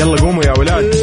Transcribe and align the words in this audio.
يلا 0.00 0.20
قوموا 0.20 0.44
يا 0.44 0.52
ولاد. 0.58 0.94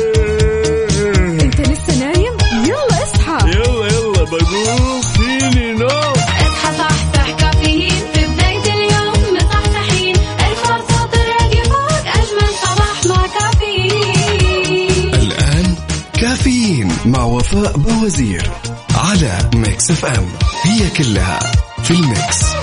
انت 1.42 1.62
لسه 1.62 2.00
نايم؟ 2.00 2.34
يلا 2.66 3.04
اصحى. 3.04 3.50
يلا 3.50 3.86
يلا 3.88 4.24
بقوم 4.24 5.02
فيني 5.02 5.74
نوم. 5.74 6.14
اصحى 6.14 6.78
صحصح 6.78 7.32
كافيين. 7.32 8.04
في 8.14 8.26
بداية 8.26 8.74
اليوم 8.74 9.36
مصحصحين. 9.36 10.16
الفرصة 10.16 11.06
تراك 11.12 11.68
فوق 11.68 12.08
أجمل 12.08 12.50
صباح 12.64 13.06
مع 13.06 13.28
كافيين. 13.40 15.14
الآن 15.14 15.76
كافيين 16.14 16.92
مع 17.06 17.24
وفاء 17.24 17.78
باوزير 17.78 18.50
على 18.96 19.50
Mix 19.56 19.92
FM. 19.92 20.30
هي 20.64 20.90
كلها 20.90 21.40
في 21.84 21.92
ال 21.92 22.05
Mix. 22.05 22.57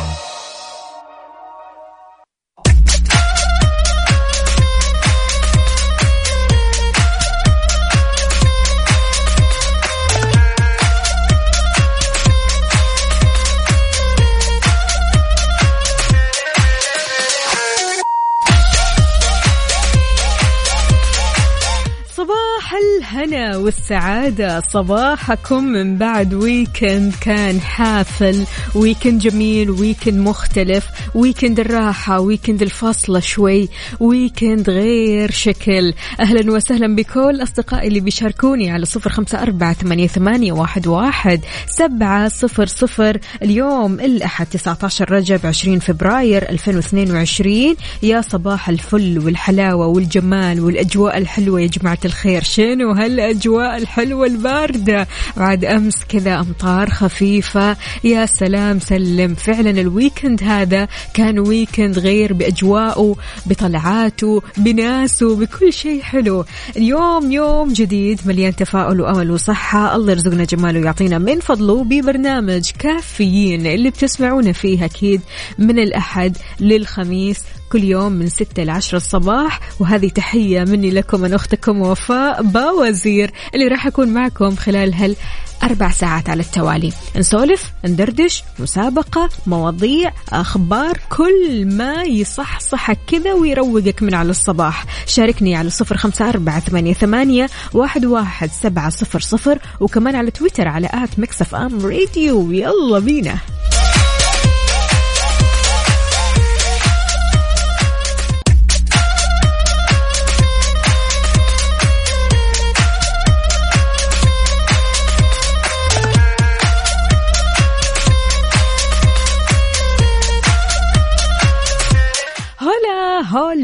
الهنا 23.90 24.24
والسعادة 24.24 24.60
صباحكم 24.60 25.64
من 25.64 25.98
بعد 25.98 26.34
weekend 26.34 27.14
كان 27.20 27.60
حافل. 27.60 28.44
weekend 28.74 29.20
جميل 29.20 29.70
weekend 29.70 30.18
مختلف. 30.18 30.86
weekend 31.14 31.60
الراحة 31.60 32.20
weekend 32.20 32.62
الفاصلة 32.62 33.20
شوي. 33.20 33.68
weekend 34.00 34.70
غير 34.70 35.30
شكل. 35.30 35.94
أهلا 36.20 36.52
وسهلا 36.52 36.96
بكل 36.96 37.42
أصدقائي 37.42 37.88
اللي 37.88 38.00
بيشاركوني 38.00 38.70
على 38.70 38.86
صفر 38.86 39.10
خمسة 39.10 39.42
أربعة 39.42 39.72
ثمانية, 40.06 40.52
واحد 40.86 41.40
سبعة 41.68 42.28
صفر 42.28 42.66
صفر. 42.66 43.18
اليوم 43.42 44.00
الأحد 44.00 44.46
19 44.46 45.10
رجب 45.12 45.46
20 45.46 45.78
فبراير 45.78 46.50
2022 46.50 47.76
يا 48.02 48.20
صباح 48.20 48.68
الفل 48.68 49.18
والحلاوة 49.18 49.86
والجمال 49.86 50.60
والأجواء 50.60 51.18
الحلوة 51.18 51.60
يا 51.60 51.66
جماعة 51.66 51.98
الخير. 52.04 52.42
شنو 52.42 52.92
هالأجواء؟ 52.92 53.73
الحلوة 53.76 54.26
الباردة. 54.26 55.08
بعد 55.36 55.64
أمس 55.64 56.04
كذا 56.08 56.40
أمطار 56.40 56.90
خفيفة. 56.90 57.76
يا 58.04 58.26
سلام 58.26 58.80
سلم. 58.80 59.34
فعلا 59.34 59.70
ال 59.70 59.79
weekend 59.79 60.42
هذا 60.42 60.88
كان 61.14 61.38
weekend 61.38 61.98
غير 61.98 62.32
بأجواءه 62.32 63.16
بطلعاته 63.46 64.42
بناسه 64.56 65.36
بكل 65.36 65.72
شيء 65.72 66.02
حلو. 66.02 66.44
اليوم 66.76 67.32
يوم 67.32 67.72
جديد 67.72 68.20
مليان 68.26 68.56
تفاؤل 68.56 69.00
وأمل 69.00 69.30
وصحة. 69.30 69.96
الله 69.96 70.10
يرزقنا 70.12 70.44
جماله 70.44 70.80
ويعطينا 70.80 71.18
من 71.18 71.40
فضله 71.40 71.84
ببرنامج 71.84 72.70
كافيين 72.78 73.66
اللي 73.66 73.90
بتسمعونا 73.90 74.52
فيه 74.52 74.84
أكيد 74.84 75.20
من 75.58 75.78
الأحد 75.78 76.36
للخميس 76.60 77.38
كل 77.74 77.84
يوم 77.84 78.12
من 78.12 78.28
6 78.28 78.62
ل 78.62 78.70
10 78.70 78.96
الصباح. 78.96 79.60
وهذه 79.80 80.08
تحية 80.08 80.64
مني 80.64 80.90
لكم 80.90 81.20
من 81.20 81.34
أختكم 81.34 81.80
وفاء 81.80 82.42
باوزير 82.42 83.30
اللي 83.54 83.68
راح 83.68 83.86
أكون 83.86 84.08
معكم 84.08 84.56
خلال 84.56 84.94
هال 84.94 85.16
أربع 85.62 85.90
ساعات 85.90 86.30
على 86.30 86.40
التوالي. 86.42 86.92
نسولف 87.16 87.72
ندردش 87.84 88.42
مسابقة 88.58 89.28
مواضيع 89.46 90.12
أخبار 90.32 90.98
كل 91.16 91.66
ما 91.66 92.02
يصحصحك 92.02 92.98
كذا 93.06 93.32
ويروقك 93.32 94.02
من 94.02 94.14
على 94.14 94.30
الصباح. 94.30 94.84
شاركني 95.06 95.56
على 95.56 95.70
صفر 95.70 95.96
خمسة 95.96 96.28
أربعة 96.28 96.60
ثمانية, 96.60 96.94
ثمانية 96.94 97.50
واحد, 97.72 98.04
واحد 98.04 98.50
سبعة 98.62 98.90
صفر 98.90 99.20
صفر. 99.20 99.58
وكمان 99.80 100.16
على 100.16 100.30
تويتر 100.30 100.68
على 100.68 100.88
آت 100.92 101.18
مكسف 101.18 101.54
أم 101.54 101.86
راديو. 101.86 102.50
يلا 102.52 102.98
بينا. 102.98 103.38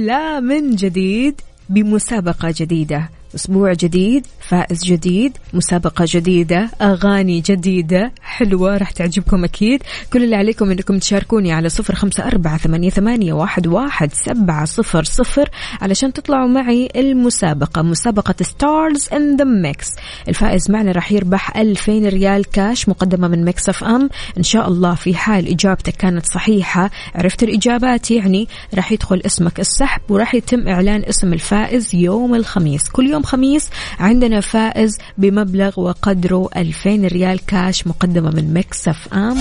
هلا 0.01 0.41
من 0.41 0.77
جديد 0.77 1.41
بمسابقة 1.69 2.55
جديدة. 2.57 3.11
أسبوع 3.35 3.73
جديد 3.73 4.27
فائز 4.41 4.85
جديد 4.85 5.39
مسابقة 5.53 6.05
جديدة 6.09 6.71
أغاني 6.83 7.41
جديدة 7.41 8.13
حلوة 8.23 8.77
راح 8.77 8.91
تعجبكم 8.91 9.45
أكيد. 9.45 9.83
كل 10.13 10.25
اللي 10.25 10.37
عليكم 10.37 10.71
أنكم 10.71 10.99
تشاركوني 10.99 11.53
على 11.53 11.69
صفر 11.69 11.95
خمسة 11.95 12.27
أربعة 12.27 12.59
ثمانية, 12.59 12.91
ثمانية 12.91 13.33
واحد, 13.33 13.67
واحد 13.67 14.13
سبعة 14.13 14.65
صفر 14.65 15.05
صفر 15.05 15.49
علشان 15.81 16.13
تطلعوا 16.13 16.49
معي 16.49 16.89
المسابقة 16.97 17.83
مسابقة 17.83 18.35
Stars 18.43 19.09
in 19.13 19.37
the 19.37 19.45
Mix 19.45 19.89
الفائز 20.29 20.71
معنا 20.71 20.93
راح 20.93 21.13
يربح 21.13 21.57
2000 21.57 21.93
ريال 21.93 22.45
كاش 22.45 22.89
مقدمة 22.89 23.29
من 23.29 23.45
Mix 23.45 23.69
FM 23.69 24.11
إن 24.39 24.43
شاء 24.43 24.69
الله 24.69 24.95
في 24.95 25.15
حال 25.15 25.49
إجابتك 25.49 25.97
كانت 25.97 26.27
صحيحة 26.27 26.91
عرفت 27.15 27.43
الإجابات 27.43 28.11
يعني 28.11 28.49
راح 28.75 28.93
يدخل 28.93 29.23
اسمك 29.27 29.61
السحب 29.61 30.01
وراح 30.09 30.35
يتم 30.35 30.69
إعلان 30.69 31.05
اسم 31.09 31.33
الفائز 31.33 31.95
يوم 31.95 32.35
الخميس. 32.35 32.89
كل 32.89 33.11
يوم 33.11 33.20
خميس 33.23 33.69
عندنا 33.99 34.41
فائز 34.41 34.99
بمبلغ 35.19 35.81
وقدره 35.81 36.49
2000 36.57 36.91
ريال 36.91 37.47
كاش 37.47 37.87
مقدمة 37.87 38.31
من 38.31 38.55
Mix 38.55 38.89
FM. 38.89 39.37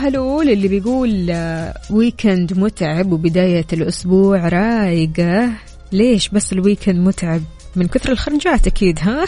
هلو 0.00 0.42
للي 0.42 0.68
بيقول 0.68 1.26
آه، 1.30 1.74
weekend 1.90 2.58
متعب 2.58 3.12
وبداية 3.12 3.66
الأسبوع 3.72 4.48
رايقة. 4.48 5.50
ليش 5.92 6.28
بس 6.28 6.52
ال 6.52 6.57
weekend 6.57 6.96
متعب؟ 7.08 7.42
من 7.76 7.88
كثر 7.88 8.12
الخرجات 8.12 8.66
أكيد 8.66 8.98
ها؟ 9.02 9.24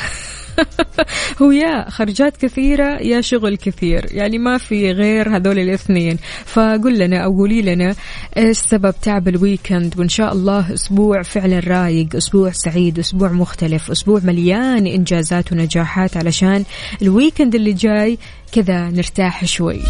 هو 1.42 1.50
يا 1.50 1.90
خرجات 1.90 2.36
كثيرة 2.36 3.02
يا 3.02 3.20
شغل 3.20 3.56
كثير. 3.56 4.06
يعني 4.10 4.38
ما 4.38 4.58
في 4.58 4.92
غير 4.92 5.36
هذول 5.36 5.58
الاثنين. 5.58 6.18
فقل 6.44 6.98
لنا 6.98 7.18
أو 7.24 7.32
قولي 7.36 7.62
لنا 7.62 7.94
إيش 8.36 8.58
سبب 8.58 8.94
تعب 9.02 9.28
ال 9.28 9.36
weekend؟ 9.36 9.94
وإن 9.98 10.08
شاء 10.08 10.32
الله 10.32 10.74
أسبوع 10.74 11.22
فعلا 11.22 11.58
رايق 11.58 12.16
أسبوع 12.16 12.50
سعيد 12.50 12.98
أسبوع 12.98 13.32
مختلف 13.32 13.90
أسبوع 13.90 14.20
مليان 14.24 14.86
إنجازات 14.86 15.52
ونجاحات 15.52 16.16
علشان 16.16 16.64
ال 17.02 17.09
weekend 17.09 17.54
اللي 17.54 17.72
جاي 17.72 18.18
كذا 18.52 18.90
نرتاح 18.90 19.44
شوي. 19.44 19.80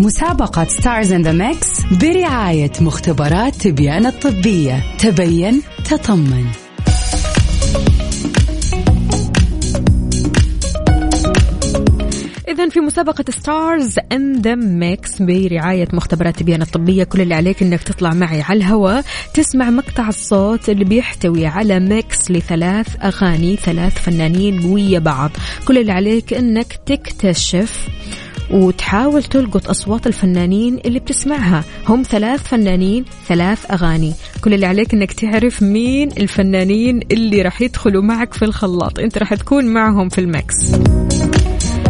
مسابقة 0.00 0.64
Stars 0.64 1.12
in 1.12 1.22
the 1.22 1.32
Mix 1.32 1.82
برعاية 2.00 2.72
مختبرات 2.80 3.54
تبيان 3.54 4.06
الطبية. 4.06 4.96
تبين 4.98 5.62
تطمن. 5.84 6.46
إذا 12.48 12.68
في 12.68 12.80
مسابقة 12.80 13.24
Stars 13.30 13.96
in 14.12 14.40
the 14.40 14.54
Mix 14.54 15.22
برعاية 15.22 15.88
مختبرات 15.92 16.36
تبيان 16.36 16.62
الطبية. 16.62 17.04
كل 17.04 17.20
اللي 17.20 17.34
عليك 17.34 17.62
إنك 17.62 17.82
تطلع 17.82 18.14
معي 18.14 18.42
على 18.42 18.56
الهواء 18.56 19.04
تسمع 19.34 19.70
مقطع 19.70 20.08
الصوت 20.08 20.68
اللي 20.68 20.84
بيحتوي 20.84 21.46
على 21.46 21.80
mix 21.80 22.30
لثلاث 22.30 22.86
أغاني 23.02 23.56
ثلاث 23.56 23.94
فنانين 23.94 24.64
ويا 24.64 24.98
بعض. 24.98 25.30
كل 25.68 25.78
اللي 25.78 25.92
عليك 25.92 26.34
إنك 26.34 26.80
تكتشف 26.86 27.88
وتحاول 28.50 29.22
تلقط 29.22 29.68
أصوات 29.68 30.06
الفنانين 30.06 30.80
اللي 30.84 30.98
بتسمعها. 30.98 31.64
هم 31.88 32.02
ثلاث 32.02 32.42
فنانين 32.42 33.04
ثلاث 33.28 33.70
أغاني. 33.70 34.14
كل 34.40 34.54
اللي 34.54 34.66
عليك 34.66 34.94
أنك 34.94 35.12
تعرف 35.12 35.62
مين 35.62 36.08
الفنانين 36.12 37.00
اللي 37.10 37.42
راح 37.42 37.62
يدخلوا 37.62 38.02
معك 38.02 38.34
في 38.34 38.44
الخلاط. 38.44 38.98
أنت 38.98 39.18
راح 39.18 39.34
تكون 39.34 39.64
معهم 39.64 40.08
في 40.08 40.20
ال 40.20 40.33
mix 40.33 40.72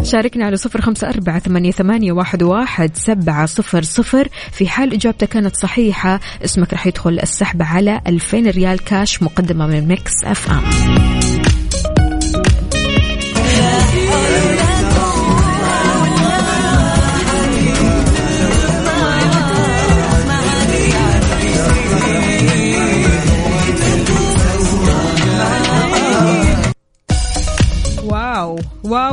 شاركنا 0.03 0.45
على 0.45 0.57
صفر 0.57 0.81
خمسة 0.81 1.09
أربعة 1.09 1.39
ثمانية, 1.39 1.71
ثمانية 1.71 2.11
واحد, 2.11 2.43
واحد 2.43 2.97
سبعة 2.97 3.45
صفر 3.45 3.81
صفر. 3.81 4.27
في 4.51 4.67
حال 4.67 4.93
إجابتك 4.93 5.29
كانت 5.29 5.55
صحيحة 5.55 6.19
اسمك 6.45 6.73
راح 6.73 6.87
يدخل 6.87 7.19
السحب 7.19 7.61
على 7.61 8.01
ألفين 8.07 8.47
ريال 8.49 8.83
كاش 8.83 9.23
مقدمة 9.23 9.67
من 9.67 9.87
Mix 9.87 10.11
FM. 10.25 10.61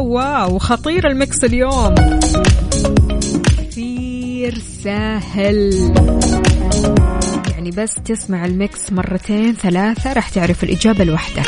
Wow 0.09 0.59
خطير 0.59 1.07
ال 1.07 1.16
mix 1.16 1.45
اليوم. 1.45 1.95
كثير 3.59 4.59
سهل. 4.85 5.73
يعني 7.51 7.71
بس 7.71 7.95
تسمع 8.05 8.45
ال 8.45 8.57
mix 8.57 8.93
مرتين 8.93 9.55
ثلاثة 9.55 10.13
راح 10.13 10.29
تعرف 10.29 10.65
الإجابة 10.65 11.05
لوحدك 11.05 11.47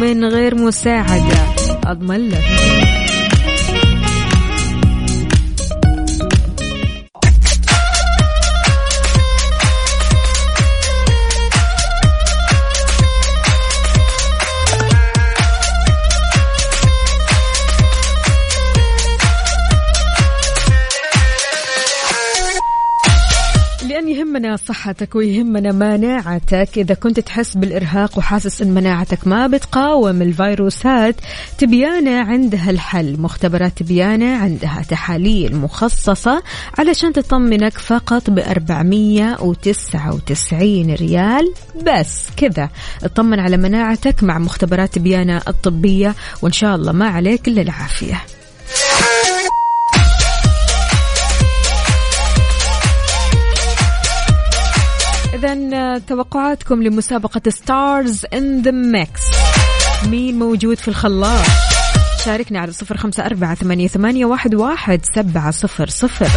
من 0.00 0.24
غير 0.24 0.54
مساعدة. 0.54 1.54
أضمن 1.86 2.28
لك. 2.28 2.93
يهمنا 24.54 24.66
صحتك 24.66 25.14
ويهمنا 25.14 25.72
مناعتك. 25.72 26.68
إذا 26.76 26.94
كنت 26.94 27.20
تحس 27.20 27.56
بالإرهاق 27.56 28.18
وحاسس 28.18 28.62
أن 28.62 28.74
مناعتك 28.74 29.26
ما 29.26 29.46
بتقاوم 29.46 30.22
الفيروسات 30.22 31.16
تبيانة 31.58 32.24
عندها 32.24 32.70
الحل. 32.70 33.20
مختبرات 33.20 33.78
تبيانة 33.78 34.36
عندها 34.36 34.82
تحاليل 34.88 35.56
مخصصة 35.56 36.42
علشان 36.78 37.12
تطمنك 37.12 37.78
فقط 37.78 38.30
ب 38.30 38.38
499 38.38 40.94
ريال 40.94 41.52
بس. 41.86 42.28
كذا 42.36 42.68
اطمن 43.02 43.40
على 43.40 43.56
مناعتك 43.56 44.22
مع 44.22 44.38
مختبرات 44.38 44.94
تبيانة 44.94 45.40
الطبية. 45.48 46.14
وإن 46.42 46.52
شاء 46.52 46.74
الله 46.74 46.92
ما 46.92 47.08
عليك 47.08 47.48
إلا 47.48 47.62
العافية. 47.62 48.22
إذا 55.44 55.98
توقعاتكم 55.98 56.82
لمسابقة 56.82 57.50
Stars 57.50 58.26
in 58.34 58.62
the 58.62 58.70
Mix 58.70 59.20
مين 60.08 60.38
موجود 60.38 60.76
في 60.76 60.88
الخلاط؟ 60.88 61.44
شاركنا 62.24 62.60
على 62.60 62.72
صفر 62.72 62.96
خمسة 62.96 63.26
أربعة 63.26 63.54
ثمانية, 63.54 63.88
ثمانية 63.88 64.24
واحد, 64.24 64.54
واحد 64.54 65.00
سبعة 65.04 65.50
صفر 65.50 65.88
صفر. 65.88 66.28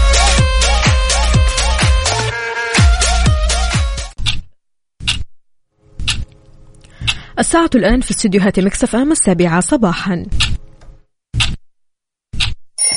الساعة 7.39 7.69
الآن 7.75 8.01
في 8.01 8.12
استديوهات 8.12 8.59
Mix 8.59 8.95
FM 8.95 9.12
السابعة 9.12 9.59
صباحا. 9.59 10.25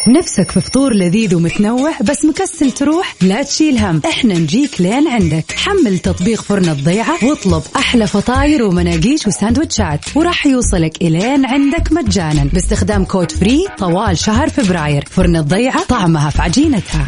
نفسك 0.08 0.50
في 0.50 0.61
فطور 0.61 0.94
لذيذ 0.94 1.35
ومتنوع 1.35 1.93
بس 2.00 2.25
مكسل 2.25 2.70
تروح؟ 2.70 3.14
لا 3.20 3.43
تشيل 3.43 3.79
هم 3.79 4.02
إحنا 4.06 4.35
نجيك 4.35 4.81
لين 4.81 5.08
عندك. 5.08 5.44
حمل 5.56 5.99
تطبيق 5.99 6.43
فرن 6.43 6.69
الضيعة 6.69 7.25
واطلب 7.25 7.62
أحلى 7.76 8.06
فطاير 8.06 8.62
ومناقيش 8.62 9.26
وساندوتشات 9.26 10.00
وراح 10.14 10.47
يوصلك 10.47 11.02
إلين 11.02 11.47
عندك 11.47 11.93
مجانا. 11.93 12.44
باستخدام 12.44 13.05
code 13.05 13.33
free 13.33 13.67
طوال 13.79 14.19
شهر 14.19 14.49
فبراير. 14.49 15.05
فرن 15.11 15.37
الضيعة 15.37 15.85
طعمها 15.85 16.31
في 16.31 16.43
عجينتها. 16.43 17.06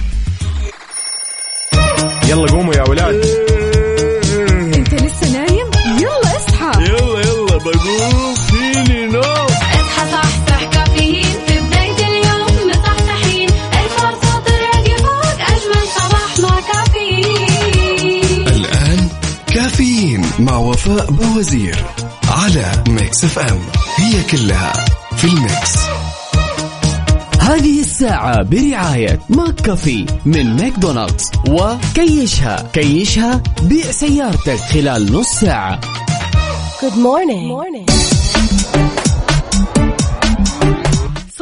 يلا 2.29 2.51
قوموا 2.53 2.75
يا 2.75 2.89
ولاد. 2.89 3.27
أنت 4.75 4.95
لسه 4.95 5.33
نايم؟ 5.33 5.71
يلا 6.01 6.37
اصحى. 6.37 6.83
يلا 6.85 7.21
يلا 7.21 7.57
بقوم. 7.57 8.22
وفاء 20.87 21.11
باوزير 21.11 21.85
على 22.29 22.85
Mix 22.89 23.25
FM. 23.25 23.61
هي 23.97 24.23
كلها 24.23 24.73
في 25.17 25.25
ال 25.25 25.35
Mix. 25.35 25.79
هذه 27.41 27.81
الساعة 27.81 28.43
برعاية 28.43 29.21
McCafé 29.29 30.07
من 30.25 30.57
ماكدونالدز 30.57 31.31
وكيشها 31.49 32.71
كيشها 32.73 33.43
بيع 33.63 33.91
سيارتك 33.91 34.57
خلال 34.57 35.13
نص 35.13 35.29
ساعة. 35.29 35.81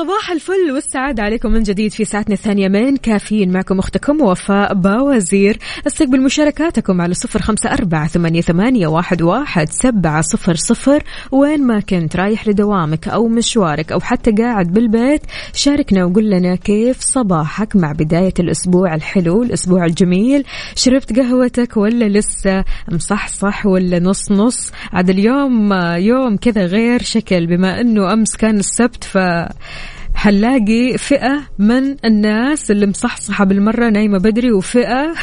صباح 0.00 0.30
الفل 0.30 0.72
والسعادة 0.72 1.22
عليكم 1.22 1.50
من 1.50 1.62
جديد 1.62 1.92
في 1.92 2.04
ساعتنا 2.04 2.34
الثانية 2.34 2.68
من 2.68 2.96
كافيين. 2.96 3.52
معكم 3.52 3.78
أختكم 3.78 4.22
وفاء 4.22 4.74
باوزير. 4.74 5.58
استقبل 5.86 6.22
مشاركاتكم 6.22 7.00
على 7.00 7.14
صفر 7.14 7.42
خمسة 7.42 7.72
أربعة 7.72 8.06
ثمانية, 8.40 8.86
واحد 8.86 9.68
سبعة 9.70 10.20
صفر 10.20 10.54
صفر. 10.54 11.02
وين 11.32 11.66
ما 11.66 11.80
كنت 11.80 12.16
رايح 12.16 12.48
لدوامك 12.48 13.08
أو 13.08 13.28
مشوارك 13.28 13.92
أو 13.92 14.00
حتى 14.00 14.30
قاعد 14.30 14.72
بالبيت 14.72 15.22
شاركنا 15.54 16.04
وقول 16.04 16.30
لنا 16.30 16.54
كيف 16.54 17.00
صباحك 17.00 17.76
مع 17.76 17.92
بداية 17.92 18.34
الأسبوع 18.40 18.94
الحلو 18.94 19.42
الأسبوع 19.42 19.84
الجميل. 19.84 20.44
شربت 20.74 21.18
قهوتك 21.18 21.76
ولا 21.76 22.18
لسه؟ 22.18 22.64
مصحصح 22.88 23.66
ولا 23.66 23.98
نص 23.98 24.32
نص؟ 24.32 24.72
عاد 24.92 25.10
اليوم 25.10 25.72
يوم 25.96 26.36
كذا 26.36 26.64
غير 26.64 27.02
شكل 27.02 27.46
بما 27.46 27.80
أنه 27.80 28.12
أمس 28.12 28.36
كان 28.36 28.58
السبت 28.58 29.04
ف 29.04 29.18
حنلاقي 30.14 30.98
فئة 30.98 31.42
من 31.58 31.96
الناس 32.04 32.70
اللي 32.70 32.86
مصحصحة 32.86 33.44
بالمرة 33.44 33.90
نايمة 33.90 34.18
بدري 34.18 34.52
وفئة 34.52 35.14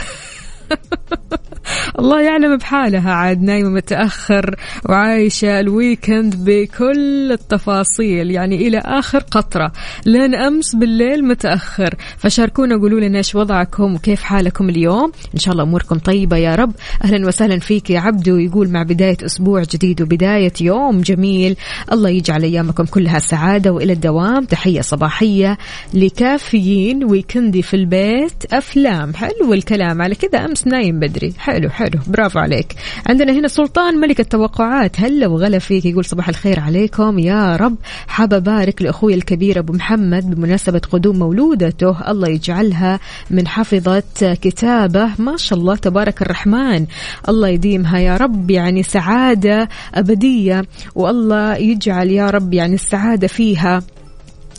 الله 2.00 2.22
يعلم 2.22 2.58
بحالها. 2.58 3.12
عاد 3.12 3.42
نايمة 3.42 3.70
متأخر 3.70 4.56
وعايشة 4.90 5.60
الويكند 5.60 6.36
بكل 6.38 7.32
التفاصيل 7.32 8.32
يعني 8.32 8.68
إلى 8.68 8.78
آخر 8.78 9.20
قطرة. 9.20 9.72
لين 10.06 10.36
أمس 10.36 10.76
بالليل 10.76 11.26
متأخر. 11.26 11.96
فشاركونا 12.18 12.78
قولوا 12.78 13.00
لنا 13.00 13.18
إيش 13.18 13.36
وضعكم 13.36 13.96
وكيف 13.96 14.24
حالكم 14.24 14.70
اليوم. 14.70 15.12
إن 15.34 15.40
شاء 15.40 15.52
الله 15.52 15.64
أموركم 15.64 15.98
طيبة 15.98 16.38
يا 16.38 16.56
رب. 16.56 16.72
أهلا 17.04 17.28
وسهلا 17.28 17.60
فيك 17.60 17.90
يا 17.90 18.00
عبدو. 18.00 18.38
يقول 18.38 18.70
مع 18.70 18.84
بداية 18.84 19.18
أسبوع 19.26 19.64
جديد 19.74 20.02
وبداية 20.02 20.54
يوم 20.62 21.02
جميل. 21.02 21.56
الله 21.92 22.10
يجعل 22.10 22.44
أيامكم 22.44 22.86
كلها 22.86 23.20
سعادة 23.20 23.72
وإلى 23.72 23.94
الدوام. 23.94 24.46
تحية 24.46 24.82
صباحية 24.82 25.58
لكافيين 25.94 27.04
ويكندي 27.04 27.62
في 27.62 27.74
البيت. 27.74 28.54
أفلام 28.54 29.14
حلو 29.14 29.54
الكلام. 29.54 30.02
على 30.02 30.16
كذا 30.16 30.46
أمس 30.46 30.68
نايم 30.68 31.00
بدري. 31.00 31.34
حلو. 31.38 31.57
حلو 31.66 32.00
برافو 32.08 32.40
عليك. 32.40 32.76
عندنا 33.08 33.32
هنا 33.32 33.48
سلطان 33.48 34.00
ملك 34.00 34.20
التوقعات. 34.20 35.00
هلا 35.00 35.28
وغلا 35.28 35.60
فيك. 35.60 35.86
يقول 35.86 36.06
صباح 36.06 36.30
الخير 36.30 36.60
عليكم. 36.60 37.20
يا 37.20 37.56
رب 37.56 37.76
حاب 38.08 38.34
أبارك 38.34 38.82
لأخوي 38.82 39.14
الكبير 39.14 39.60
أبو 39.60 39.74
محمد 39.74 40.36
بمناسبة 40.36 40.82
قدوم 40.92 41.20
مولودته. 41.20 42.12
الله 42.12 42.28
يجعلها 42.28 43.00
من 43.32 43.48
حفظة 43.48 44.04
كتابه. 44.22 45.10
ما 45.20 45.38
شاء 45.38 45.60
الله 45.60 45.76
تبارك 45.76 46.22
الرحمن. 46.22 46.86
الله 47.30 47.48
يديمها 47.48 48.00
يا 48.00 48.18
رب. 48.18 48.52
يعني 48.52 48.84
سعادة 48.84 49.70
أبدية. 49.96 50.66
والله 50.96 51.56
يجعل 51.56 52.08
يا 52.12 52.30
رب 52.30 52.54
يعني 52.54 52.76
السعادة 52.76 53.28
فيها 53.28 53.84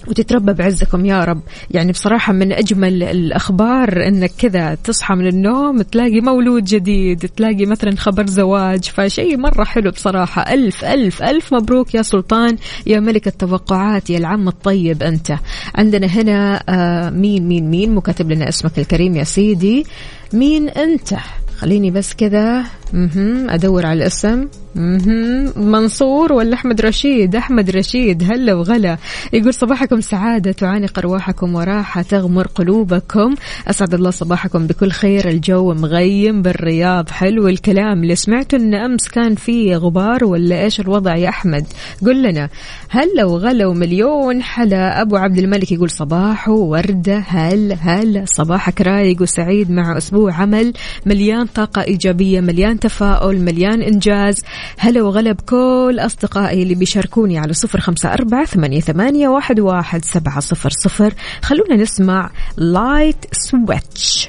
وتتربى 0.07 0.53
بعزكم 0.53 1.07
يا 1.07 1.25
رب. 1.25 1.41
يعني 1.71 1.93
بصراحة 1.93 2.33
من 2.33 2.53
أجمل 2.53 3.03
الأخبار 3.03 4.07
أنك 4.07 4.31
كذا 4.39 4.75
تصحى 4.75 5.15
من 5.15 5.27
النوم 5.27 5.83
تلاقي 5.83 6.21
مولود 6.21 6.65
جديد 6.65 7.19
تلاقي 7.19 7.67
مثلا 7.67 7.97
خبر 7.97 8.27
زواج 8.27 8.85
فشيء 8.85 9.37
مرة 9.37 9.65
حلو 9.65 9.91
بصراحة. 9.91 10.43
ألف 10.43 10.85
ألف 10.85 11.23
ألف 11.23 11.55
مبروك 11.55 11.95
يا 11.95 12.03
سلطان 12.03 12.57
يا 12.87 13.01
ملك 13.01 13.27
التوقعات 13.27 14.11
يا 14.11 14.19
العم 14.19 14.49
الطيب 14.49 15.03
أنت. 15.03 15.33
عندنا 15.75 16.07
هنا 16.07 16.63
آه 16.69 17.11
مين 17.11 17.49
مين 17.49 17.71
مين؟ 17.71 17.95
مكاتب 17.95 18.31
لنا 18.31 18.49
اسمك 18.49 18.79
الكريم 18.79 19.17
يا 19.17 19.25
سيدي. 19.25 19.87
مين 20.33 20.69
أنت؟ 20.69 21.15
خليني 21.59 21.91
بس 21.91 22.15
كذا. 22.15 22.65
مهم. 22.93 23.51
أدور 23.51 23.87
على 23.87 23.99
الاسم. 23.99 24.49
مهم. 24.75 25.53
منصور 25.57 26.33
ولا 26.33 26.55
أحمد 26.55 26.81
رشيد؟ 26.81 27.37
أحمد 27.37 27.71
رشيد 27.71 28.23
هلا 28.33 28.55
وغلا. 28.55 28.99
يقول 29.33 29.55
صباحكم 29.55 30.01
سعادة 30.01 30.53
تعانق 30.53 30.99
أرواحكم 30.99 31.55
وراحة 31.55 32.03
تغمر 32.03 32.47
قلوبكم. 32.47 33.35
أسعد 33.69 33.95
الله 33.95 34.11
صباحكم 34.11 34.67
بكل 34.67 34.91
خير 34.91 35.29
الجو 35.29 35.75
مغيم 35.75 36.43
بالرياض. 36.43 37.11
حلو 37.11 37.49
الكلام. 37.49 38.03
اللي 38.03 38.17
سمعتوا 38.17 38.59
أن 38.59 38.75
أمس 38.75 39.09
كان 39.09 39.35
في 39.35 39.77
غبار 39.77 40.25
ولا 40.25 40.63
إيش 40.63 40.81
الوضع 40.81 41.17
يا 41.17 41.29
أحمد؟ 41.29 41.67
قل 42.07 42.23
لنا. 42.23 42.49
هلا 42.91 43.25
وغلا 43.25 43.67
ومليون 43.67 44.43
حلا. 44.43 45.03
أبو 45.03 45.17
عبد 45.17 45.39
الملك 45.39 45.73
يقول 45.73 45.91
صباحه 45.91 46.53
وردة 46.53 47.19
هل 47.19 47.77
هل 47.81 48.23
صباحك 48.29 48.81
رايق 48.81 49.23
وسعيد 49.23 49.71
مع 49.71 49.97
أسبوع 49.97 50.33
عمل؟ 50.33 50.73
مليان 51.07 51.47
طاقة 51.47 51.83
إيجابية 51.83 52.41
مليان 52.41 52.78
مليان 52.79 52.81
تفاؤل 52.81 53.41
مليان 53.41 53.83
إنجاز. 53.83 54.43
هلا 54.79 55.03
وغلا 55.03 55.41
بكل 55.41 55.97
أصدقائي 56.01 56.63
اللي 56.63 56.75
بيشاركوني 56.75 57.39
على 57.39 57.53
صفر 57.53 57.81
خمسة 57.81 58.13
أربعة 58.13 58.45
ثمانية, 58.45 58.81
ثمانية 58.81 59.29
واحد, 59.29 59.61
واحد 59.61 60.05
سبعة 60.05 60.41
صفر 60.41 60.71
صفر. 60.71 61.15
خلونا 61.43 61.77
نسمع 61.77 62.31
Light 62.57 63.25
Switch 63.33 64.29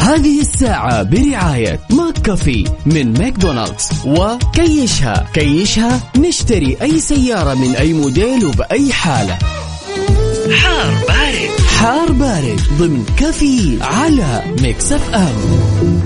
هذه 0.00 0.40
الساعة 0.40 1.02
برعاية 1.02 1.80
McCafé 1.90 2.64
من 2.86 3.12
ماكدونالدز 3.18 3.88
وكيشها. 4.06 5.26
كيشها 5.34 6.00
نشتري 6.16 6.76
أي 6.82 7.00
سيارة 7.00 7.54
من 7.54 7.74
أي 7.76 7.92
موديل 7.92 8.44
وبأي 8.44 8.92
حالة. 8.92 9.38
حار 10.52 10.92
بارد. 11.08 11.50
حار 11.78 12.12
بارد 12.12 12.60
ضمن 12.78 13.04
كافيين 13.18 13.82
على 13.82 14.42
Mix 14.62 14.92
FM. 14.92 16.03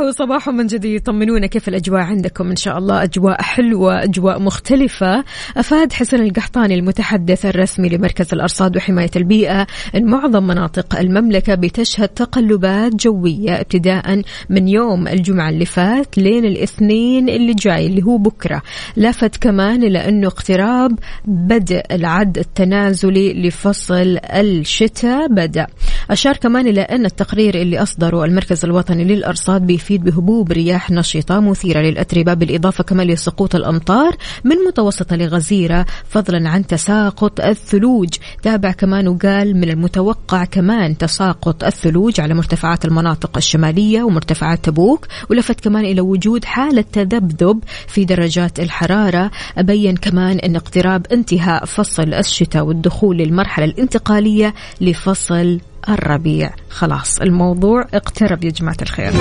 صباح 0.00 0.08
وصباح 0.08 0.48
من 0.48 0.66
جديد. 0.66 1.02
طمنونا 1.02 1.46
كيف 1.46 1.68
الأجواء 1.68 2.00
عندكم. 2.00 2.50
إن 2.50 2.56
شاء 2.56 2.78
الله 2.78 3.02
أجواء 3.02 3.42
حلوة 3.42 4.04
أجواء 4.04 4.42
مختلفة. 4.42 5.24
أفاد 5.56 5.92
حسن 5.92 6.22
القحطاني 6.22 6.74
المتحدث 6.74 7.46
الرسمي 7.46 7.88
لمركز 7.88 8.26
الأرصاد 8.32 8.76
وحماية 8.76 9.10
البيئة 9.16 9.66
أن 9.94 10.04
معظم 10.04 10.46
مناطق 10.46 10.98
المملكة 10.98 11.54
بتشهد 11.54 12.08
تقلبات 12.08 12.94
جوية 12.94 13.60
ابتداء 13.60 14.22
من 14.50 14.68
يوم 14.68 15.08
الجمعة 15.08 15.50
اللي 15.50 15.64
فات 15.64 16.18
لين 16.18 16.44
الاثنين 16.44 17.28
اللي 17.28 17.54
جاي 17.54 17.86
اللي 17.86 18.02
هو 18.02 18.18
بكرة. 18.18 18.62
لافت 18.96 19.36
كمان 19.36 19.82
إلى 19.82 20.08
أنه 20.08 20.26
اقتراب 20.26 20.98
بدء 21.24 21.82
العد 21.90 22.38
التنازلي 22.38 23.48
لفصل 23.48 24.18
الشتاء 24.24 25.28
بدأ. 25.28 25.66
أشار 26.10 26.36
كمان 26.36 26.66
إلى 26.66 26.80
أن 26.80 27.06
التقرير 27.06 27.54
اللي 27.54 27.82
أصدره 27.82 28.24
المركز 28.24 28.64
الوطني 28.64 29.04
للأرصاد 29.04 29.66
بيفيد 29.66 29.89
بهبوب 29.98 30.52
رياح 30.52 30.90
نشطة 30.90 31.40
مثيرة 31.40 31.80
للأتربة 31.80 32.34
بالإضافة 32.34 32.84
كمان 32.84 33.06
لسقوط 33.06 33.54
الأمطار 33.54 34.16
من 34.44 34.56
متوسطة 34.56 35.16
لغزيرة 35.16 35.86
فضلا 36.08 36.48
عن 36.48 36.66
تساقط 36.66 37.40
الثلوج. 37.40 38.08
تابع 38.42 38.72
كمان 38.72 39.08
وقال 39.08 39.56
من 39.56 39.70
المتوقع 39.70 40.44
كمان 40.44 40.98
تساقط 40.98 41.64
الثلوج 41.64 42.20
على 42.20 42.34
مرتفعات 42.34 42.84
المناطق 42.84 43.36
الشمالية 43.36 44.02
ومرتفعات 44.02 44.64
تبوك 44.64 45.06
ولفت 45.30 45.60
كمان 45.60 45.84
إلى 45.84 46.00
وجود 46.00 46.44
حالة 46.44 46.84
تذبذب 46.92 47.64
في 47.88 48.04
درجات 48.04 48.60
الحرارة. 48.60 49.30
أبين 49.58 49.96
كمان 49.96 50.38
أن 50.38 50.56
اقتراب 50.56 51.06
انتهاء 51.12 51.64
فصل 51.64 52.14
الشتاء 52.14 52.64
والدخول 52.64 53.16
للمرحلة 53.16 53.64
الانتقالية 53.64 54.54
لفصل 54.80 55.60
الربيع 55.88 56.50
خلاص 56.70 57.20
الموضوع 57.20 57.84
اقترب 57.94 58.44
يا 58.44 58.50
جماعة 58.50 58.76
الخير 58.82 59.12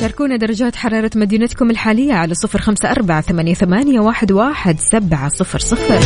شاركونا 0.00 0.36
درجات 0.36 0.76
حرارة 0.76 1.10
مدينتكم 1.16 1.70
الحالية 1.70 2.12
على 2.12 2.34
صفر 2.34 2.58
خمسة 2.60 2.90
أربعة 2.90 3.20
ثمانية, 3.20 3.54
ثمانية 3.54 4.00
واحد, 4.00 4.32
واحد 4.32 4.80
سبعة 4.80 5.28
صفر 5.28 5.58
صفر 5.58 5.98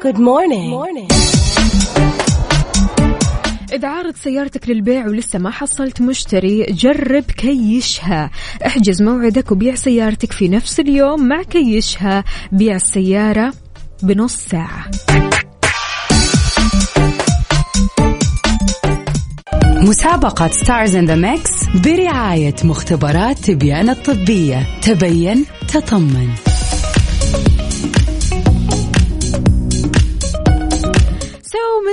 Good 0.00 0.18
morning. 0.18 0.70
morning. 0.70 1.17
إذا 3.78 3.88
عارض 3.88 4.14
سيارتك 4.14 4.68
للبيع 4.68 5.06
ولسه 5.06 5.38
ما 5.38 5.50
حصلت 5.50 6.00
مشتري 6.00 6.62
جرب 6.64 7.22
كيشها. 7.22 8.30
احجز 8.66 9.02
موعدك 9.02 9.52
وبيع 9.52 9.74
سيارتك 9.74 10.32
في 10.32 10.48
نفس 10.48 10.80
اليوم 10.80 11.28
مع 11.28 11.42
كيشها. 11.42 12.24
بيع 12.52 12.76
السيارة 12.76 13.52
بنص 14.02 14.36
ساعة. 14.36 14.90
مسابقة 19.82 20.48
Stars 20.48 20.96
in 20.96 21.06
the 21.06 21.14
Mix 21.14 21.50
برعاية 21.84 22.56
مختبرات 22.64 23.38
تبيان 23.38 23.90
الطبية. 23.90 24.66
تبين 24.82 25.44
تطمن. 25.68 26.47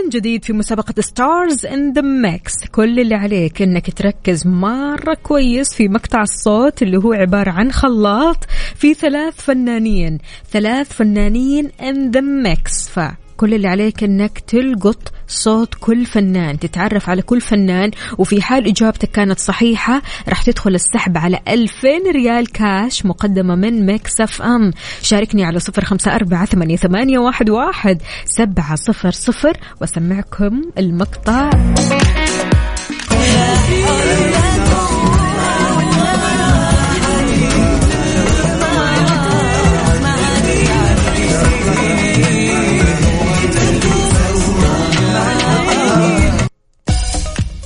من 0.03 0.09
جديد 0.09 0.45
في 0.45 0.53
مسابقة 0.53 1.01
Stars 1.01 1.65
in 1.65 1.93
the 1.93 2.01
Mix 2.01 2.53
كل 2.71 2.99
اللي 2.99 3.15
عليك 3.15 3.61
إنك 3.61 3.93
تركز 3.93 4.47
مرة 4.47 5.13
كويس 5.23 5.73
في 5.73 5.87
مقطع 5.87 6.21
الصوت 6.21 6.81
اللي 6.81 6.97
هو 6.97 7.13
عبارة 7.13 7.51
عن 7.51 7.71
خلاط 7.71 8.37
في 8.75 8.93
ثلاث 8.93 9.41
فنانين. 9.41 10.17
ثلاث 10.51 10.93
فنانين 10.93 11.71
in 11.81 12.12
the 12.12 12.21
Mix 12.21 12.89
فكل 13.35 13.53
اللي 13.53 13.67
عليك 13.67 14.03
إنك 14.03 14.39
تلقط 14.39 15.11
صوت 15.27 15.73
كل 15.79 16.05
فنان 16.05 16.59
تتعرف 16.59 17.09
على 17.09 17.21
كل 17.21 17.41
فنان 17.41 17.91
وفي 18.17 18.41
حال 18.41 18.67
إجابتك 18.67 19.11
كانت 19.11 19.39
صحيحة 19.39 20.01
راح 20.29 20.43
تدخل 20.43 20.75
السحب 20.75 21.17
على 21.17 21.39
2000 21.47 21.87
ريال 22.11 22.51
كاش 22.51 23.05
مقدمة 23.05 23.55
من 23.55 23.85
Mix 23.85 24.21
FM. 24.21 24.71
شاركني 25.01 25.43
على 25.45 25.59
صفر 25.59 25.85
خمسة 25.85 26.15
أربعة 26.15 26.45
ثمانية, 26.45 26.75
ثمانية 26.75 27.19
واحد, 27.19 27.49
واحد 27.49 28.01
سبعة 28.25 28.75
صفر 28.75 29.11
صفر 29.11 29.57
وأسمعكم 29.81 30.61
المقطع. 30.77 31.49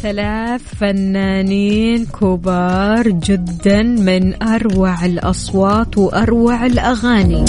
ثلاث 0.02 0.62
فنانين 0.80 2.06
كبار 2.06 3.10
جدا 3.10 3.84
من 3.84 4.44
أروع 4.44 5.06
الأصوات 5.06 5.98
وأروع 5.98 6.66
الأغاني. 6.66 7.46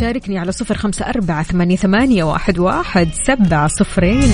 شاركني 0.00 0.38
على 0.38 0.52
صفر 0.52 0.74
خمسة 0.74 1.06
أربعة 1.06 1.42
ثمانية, 1.42 1.76
ثمانية 1.76 2.24
واحد, 2.24 2.58
واحد 2.58 3.08
سبعة 3.26 3.68
صفرين. 3.68 4.30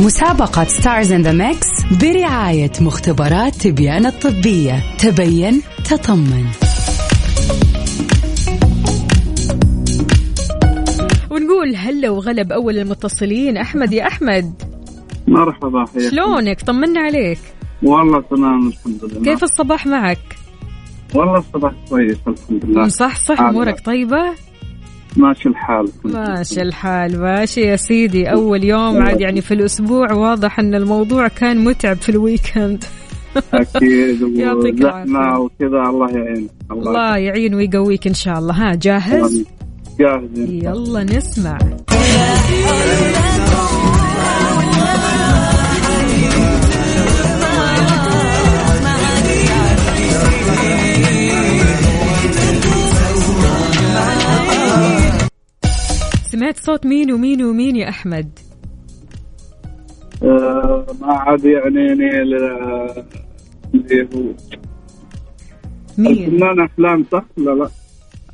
مسابقة 0.00 0.64
Stars 0.64 1.12
in 1.12 1.22
the 1.22 1.32
Mix 1.32 1.68
برعاية 2.00 2.72
مختبرات 2.80 3.54
تبيان 3.54 4.06
الطبية. 4.06 4.82
تبين 4.98 5.62
تطمن. 5.84 6.65
ونقول 11.66 11.76
هلا 11.76 12.10
وغلب 12.10 12.52
أول 12.52 12.78
المتصلين. 12.78 13.56
أحمد 13.56 13.92
يا 13.92 14.06
أحمد. 14.06 14.62
مرحبا 15.28 15.84
حياك 15.94 16.10
شلونك؟ 16.10 16.60
طمنا 16.62 17.00
عليك. 17.00 17.38
والله 17.82 18.20
تمام 18.30 18.68
الحمد 18.68 19.04
لله. 19.04 19.22
كيف 19.24 19.42
الصباح 19.44 19.86
معك؟ 19.86 20.36
والله 21.14 21.38
الصباح 21.38 21.72
كويس 21.90 22.18
الحمد 22.28 22.64
لله. 22.64 22.88
صح 22.88 23.16
صح 23.16 23.36
حال. 23.36 23.46
أمورك 23.46 23.80
طيبة؟ 23.80 24.32
ماشي 25.16 25.48
الحال. 25.48 25.88
ماشي 26.04 26.62
الحال 26.62 27.20
ماشي 27.20 27.60
يا 27.60 27.76
سيدي. 27.76 28.32
أول 28.32 28.64
يوم 28.64 29.02
عاد 29.02 29.20
يعني 29.20 29.40
في 29.40 29.54
الأسبوع 29.54 30.12
واضح 30.12 30.58
أن 30.58 30.74
الموضوع 30.74 31.28
كان 31.28 31.64
متعب 31.64 31.96
في 31.96 32.08
الويكند. 32.08 32.84
أكيد 33.54 34.38
يعطيك 34.38 34.74
وزحمه 34.74 35.04
العافية. 35.04 35.38
وكذا 35.38 35.80
الله 35.90 36.10
يعين. 36.10 36.48
الله 36.72 37.16
يعين 37.16 37.54
ويقويك 37.54 38.06
إن 38.06 38.14
شاء 38.14 38.38
الله. 38.38 38.54
ها 38.54 38.74
جاهز؟ 38.74 39.55
جاهزين 39.98 40.64
يلا 40.64 41.04
نسمع. 41.04 41.58
سمعت 56.32 56.56
صوت 56.56 56.86
مين 56.86 57.12
ومين 57.12 57.44
ومين 57.44 57.76
يا 57.76 57.88
أحمد؟ 57.88 58.38
آه 60.22 60.86
ما 61.00 61.12
عاد 61.12 61.44
يعنيني 61.44 62.22
اللي 62.22 64.08
هو. 64.14 64.22
مين؟ 65.98 66.24
الفنان 66.24 66.60
أحلام 66.60 67.04
صح؟ 67.12 67.24
ولا 67.38 67.50
لا؟ 67.50 67.70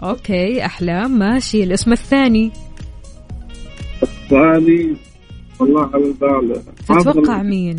أوكي 0.03 0.67
أحلام 0.67 1.19
ماشي. 1.19 1.65
الاسم 1.65 1.93
الثاني. 1.93 2.53
الثاني 4.03 4.97
والله 5.61 5.91
على 5.95 6.05
البال. 6.05 6.63
تتوقع 6.89 7.43
مين؟ 7.43 7.77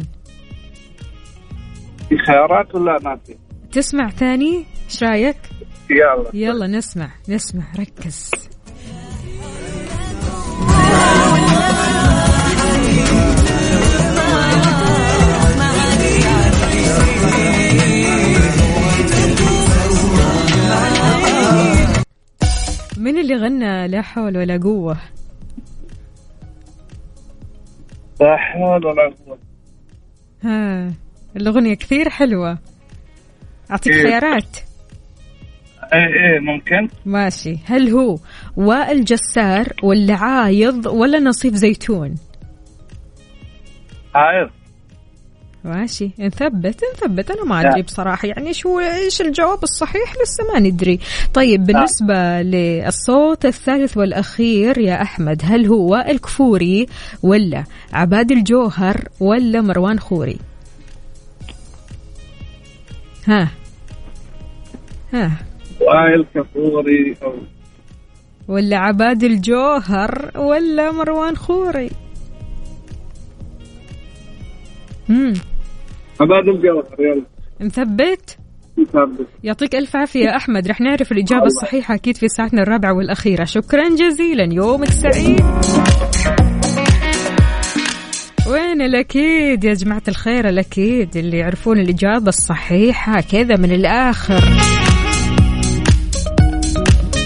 في 2.10 2.18
خيارات 2.18 2.76
ولا 2.76 3.00
ما 3.04 3.16
في؟ 3.16 3.36
تسمع 3.72 4.10
ثاني؟ 4.10 4.66
إيش 4.86 5.04
رأيك؟ 5.04 5.38
يلا. 5.90 6.30
يلا 6.34 6.68
نسمع 6.68 7.12
نسمع 7.30 7.64
ركز. 7.80 8.32
غنى 23.44 23.88
لا 23.88 24.02
حول 24.02 24.38
ولا 24.38 24.58
قوة. 24.58 24.98
لا 28.22 28.38
حول 28.38 28.86
ولا 28.86 29.14
قوة. 29.26 29.38
ها 30.44 30.94
الأغنية 31.36 31.74
كثير 31.74 32.10
حلوة. 32.10 32.58
أعطيك 33.72 33.94
إيه. 33.94 34.04
خيارات. 34.04 34.58
إيه 35.94 36.00
إيه 36.00 36.40
ممكن. 36.40 36.88
ماشي. 37.06 37.56
هل 37.66 37.90
هو 37.90 38.18
وائل 38.58 39.04
جسار 39.04 39.68
ولا 39.84 40.16
عايض 40.16 40.86
ولا 40.86 41.20
نصيف 41.20 41.54
زيتون؟ 41.54 42.16
عايز 44.16 44.50
ماشي. 45.66 46.12
نثبت 46.20 46.82
نثبت. 46.94 47.32
أنا 47.32 47.44
ما. 47.44 47.70
أدري 47.70 47.82
بصراحة. 47.82 48.28
يعني 48.28 48.54
شو 48.54 48.80
إيش 48.80 49.22
الجواب 49.22 49.64
الصحيح؟ 49.64 50.14
لسه 50.24 50.54
ما 50.54 50.60
ندري. 50.60 51.00
طيب 51.34 51.66
بالنسبة 51.66 52.42
للصوت 52.42 53.46
الثالث 53.46 53.98
والأخير 53.98 54.78
يا 54.78 55.02
أحمد 55.02 55.42
هل 55.44 55.66
هو 55.66 55.92
وائل 55.92 56.20
كفوري 56.20 56.86
ولا 57.24 57.64
عباد 57.94 58.32
الجوهر 58.32 59.08
ولا 59.20 59.62
مروان 59.62 60.00
خوري؟ 60.00 60.38
ها. 63.28 63.52
ها. 65.14 65.32
وائل 65.82 66.26
كفوري 66.36 67.16
ولا 68.48 68.78
عباد 68.78 69.24
الجوهر 69.24 70.32
ولا 70.36 70.92
مروان 70.92 71.38
خوري؟ 71.38 71.90
امم 75.10 75.34
عباد 76.24 76.48
الجوهر 76.48 76.96
يلا. 77.00 77.26
مثبت؟ 77.60 78.38
نثبت 78.78 79.28
يعطيك 79.44 79.76
ألف 79.76 79.96
عافية 79.96 80.26
يا 80.26 80.36
أحمد. 80.36 80.68
رح 80.68 80.82
نعرف 80.82 81.12
الإجابة 81.12 81.46
الصحيحة 81.46 81.96
أكيد 81.96 82.18
في 82.18 82.28
ساعتنا 82.28 82.62
الرابعة 82.62 82.94
والأخيرة. 82.94 83.44
شكرا 83.44 83.90
جزيلا. 83.90 84.54
يومك 84.54 84.90
سعيد 84.90 85.42
وين 88.52 88.82
الأكيد 88.82 89.64
يا 89.64 89.74
جماعة 89.74 90.04
الخير؟ 90.08 90.50
الأكيد 90.50 91.18
اللي 91.18 91.38
يعرفون 91.38 91.80
الإجابة 91.80 92.28
الصحيحة 92.28 93.22
كذا 93.22 93.58
من 93.58 93.72
الآخر. 93.72 94.44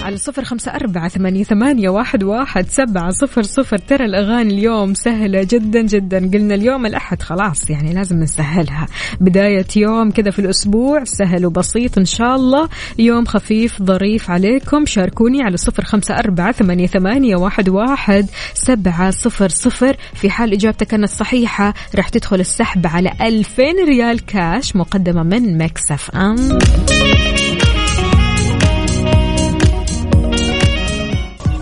على 0.08 0.16
صفر 0.16 0.44
خمسة 0.44 0.74
أربعة 0.74 1.08
ثمانية, 1.08 1.44
ثمانية 1.44 1.88
واحد, 1.88 2.24
واحد 2.24 2.66
سبعة 2.68 3.10
صفر 3.10 3.42
صفر. 3.42 3.78
ترى 3.78 4.04
الأغاني 4.04 4.54
اليوم 4.54 4.94
سهلة 4.94 5.46
جدا 5.50 5.82
جدا. 5.82 6.18
قلنا 6.18 6.54
اليوم 6.54 6.86
الأحد 6.86 7.22
خلاص 7.22 7.70
يعني 7.70 7.92
لازم 7.92 8.16
نسهلها. 8.18 8.86
بداية 9.20 9.66
يوم 9.76 10.10
كذا 10.10 10.30
في 10.30 10.38
الأسبوع 10.38 11.04
سهل 11.04 11.46
وبسيط 11.46 11.98
إن 11.98 12.04
شاء 12.04 12.36
الله. 12.36 12.68
يوم 12.98 13.24
خفيف 13.24 13.82
ظريف 13.82 14.30
عليكم. 14.30 14.86
شاركوني 14.86 15.42
على 15.42 15.56
صفر 15.56 15.84
خمسة 15.84 16.14
أربعة 16.14 16.52
ثمانية, 16.52 16.86
ثمانية 16.86 17.36
واحد, 17.36 17.68
واحد 17.68 18.26
سبعة 18.54 19.10
صفر 19.10 19.48
صفر. 19.48 19.96
في 20.14 20.30
حال 20.30 20.52
إجابتك 20.52 20.86
كانت 20.86 21.08
صحيحة 21.08 21.74
راح 21.94 22.08
تدخل 22.08 22.40
السحب 22.40 22.86
على 22.86 23.12
ألفين 23.20 23.84
ريال 23.84 24.26
كاش 24.26 24.76
مقدمة 24.76 25.22
من 25.22 25.58
Mix 25.58 26.10
FM. 26.10 26.58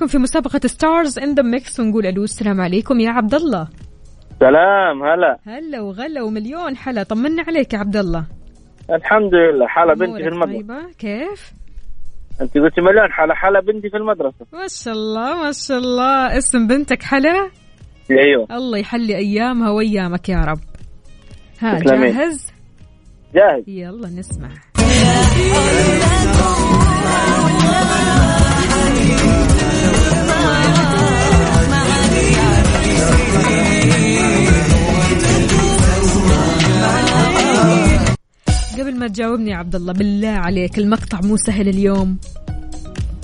معكم 0.00 0.12
في 0.12 0.18
مسابقة 0.18 0.60
Stars 0.66 1.18
in 1.18 1.34
the 1.34 1.42
Mix 1.42 1.80
ونقول 1.80 2.06
ألو 2.06 2.24
السلام 2.24 2.60
عليكم 2.60 3.00
يا 3.00 3.10
عبد 3.10 3.34
الله 3.34 3.68
سلام 4.40 5.02
هلا. 5.02 5.38
هلا 5.46 5.80
وغلا 5.80 6.22
ومليون 6.22 6.76
حلا 6.76 7.02
طمنا 7.02 7.42
عليك 7.48 7.74
يا 7.74 7.78
عبد 7.78 7.96
الله 7.96 8.26
الحمد 8.90 9.34
لله. 9.34 9.66
حلا 9.66 9.94
بنتي 9.94 10.22
في 10.22 10.28
المدرسة. 10.28 10.58
طيبة؟ 10.58 10.92
كيف؟ 10.98 11.52
أنت 12.40 12.58
قلتي 12.58 12.80
مليون 12.80 13.12
حلا 13.12 13.34
حلا 13.34 13.60
بنتي 13.60 13.90
في 13.90 13.96
المدرسة. 13.96 14.46
ما 14.52 14.66
شاء 14.68 14.94
الله 14.94 15.42
ما 15.42 15.52
شاء 15.52 15.78
الله. 15.78 16.38
اسم 16.38 16.66
بنتك 16.66 17.02
حلا؟ 17.02 17.50
أيوه. 18.10 18.46
الله 18.50 18.78
يحلي 18.78 19.16
أيامها 19.16 19.70
وأيامك 19.70 20.28
يا 20.28 20.38
رب. 20.38 20.60
ها 21.60 21.78
تسلمين. 21.78 22.16
جاهز؟ 22.16 22.52
جاهز. 23.34 23.68
يلا 23.68 24.08
نسمع. 24.08 24.48
ما 39.00 39.08
تجاوبني 39.08 39.50
يا 39.50 39.56
عبد 39.56 39.74
الله 39.74 39.92
بالله 39.92 40.28
عليك 40.28 40.78
المقطع 40.78 41.20
مو 41.20 41.36
سهل 41.36 41.68
اليوم. 41.68 42.18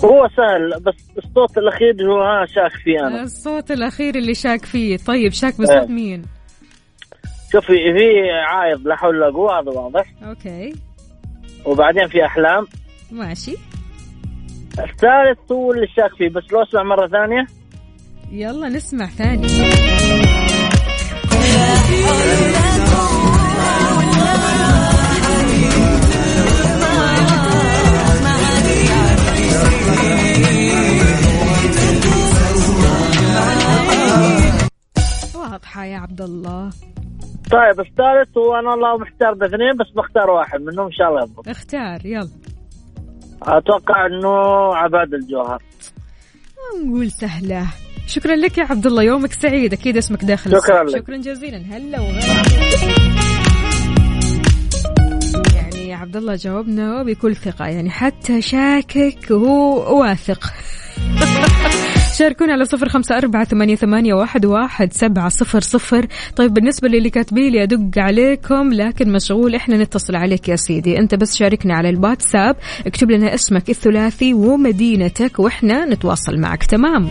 هو 0.04 0.28
سهل 0.36 0.80
بس 0.80 0.94
الصوت 1.18 1.58
الأخير 1.58 1.94
هو 2.02 2.22
ها 2.22 2.46
شاك 2.46 2.72
فيه 2.84 3.00
أنا. 3.06 3.22
الصوت 3.22 3.70
الأخير 3.70 4.14
اللي 4.14 4.34
شاك 4.34 4.64
فيه. 4.64 4.96
طيب 4.96 5.32
شاك 5.32 5.52
بصوت 5.54 5.70
إيه. 5.70 5.86
مين؟ 5.86 6.22
شوفي 7.52 7.66
في 7.66 8.30
عايض 8.48 8.88
لا 8.88 8.96
حول 8.96 9.16
ولا 9.16 9.32
قوة 9.32 9.60
هذا 9.60 9.70
واضح. 9.70 10.12
أوكي. 10.28 10.74
وبعدين 11.64 12.08
في 12.08 12.24
أحلام. 12.24 12.66
ماشي. 13.10 13.56
الثالث 14.78 15.52
هو 15.52 15.72
اللي 15.72 15.86
شاك 15.96 16.14
فيه 16.18 16.28
بس 16.28 16.52
لو 16.52 16.62
اسمع 16.62 16.82
مرة 16.82 17.08
ثانية. 17.08 17.46
يلا 18.32 18.68
نسمع 18.68 19.06
ثاني. 19.06 19.46
واضحة 35.56 35.84
يا 35.84 35.98
عبد 35.98 36.20
الله. 36.20 36.70
طيب 37.50 37.80
الثالث 37.80 38.38
هو 38.38 38.54
أنا 38.58 38.70
والله 38.70 38.98
محتار 38.98 39.34
باثنين 39.34 39.72
بس 39.80 39.86
بختار 39.96 40.30
واحد 40.30 40.60
منهم 40.60 40.86
إن 40.86 40.92
شاء 40.92 41.08
الله 41.08 41.22
يضبط. 41.22 41.48
اختار 41.48 42.06
يلا. 42.06 42.28
أتوقع 43.42 44.06
إنه 44.06 44.28
عباد 44.76 45.14
الجوهر. 45.14 45.62
نقول 46.84 47.10
سهلة. 47.10 47.66
شكرا 48.06 48.36
لك 48.36 48.58
يا 48.58 48.64
عبد 48.64 48.86
الله 48.86 49.02
يومك 49.02 49.32
سعيد 49.32 49.72
أكيد 49.72 49.96
اسمك 49.96 50.24
داخل 50.24 50.50
شكراً. 50.50 50.82
لك. 50.84 50.98
شكرا 50.98 51.16
جزيلا. 51.16 51.58
هلا 51.58 51.98
يعني 55.54 55.88
يا 55.88 55.96
عبد 55.96 56.16
الله 56.16 56.34
جاوبنا 56.34 57.02
بكل 57.02 57.36
ثقة 57.36 57.66
يعني 57.66 57.90
حتى 57.90 58.42
شاكك 58.42 59.30
وهو 59.30 60.00
واثق. 60.00 60.44
شاركونا 62.16 62.52
على 62.52 62.64
صفر 62.64 62.88
خمسة 62.88 63.18
أربعة 63.18 63.44
ثمانية, 63.44 63.74
ثمانية 63.74 64.14
واحد, 64.14 64.46
واحد 64.46 64.92
سبعة 64.92 65.28
صفر 65.28 65.60
صفر. 65.60 66.06
طيب 66.36 66.54
بالنسبة 66.54 66.88
للي 66.88 67.10
كاتبين 67.10 67.52
لي 67.52 67.62
أدق 67.62 67.98
عليكم 67.98 68.72
لكن 68.72 69.12
مشغول 69.12 69.54
إحنا 69.54 69.76
نتصل 69.76 70.16
عليك 70.16 70.48
يا 70.48 70.56
سيدي. 70.56 70.98
أنت 70.98 71.14
بس 71.14 71.36
شاركنا 71.36 71.74
على 71.74 71.88
الواتساب 71.88 72.56
اكتب 72.86 73.10
لنا 73.10 73.34
اسمك 73.34 73.70
الثلاثي 73.70 74.34
ومدينتك 74.34 75.38
وإحنا 75.38 75.84
نتواصل 75.84 76.40
معك. 76.40 76.64
تمام. 76.64 77.10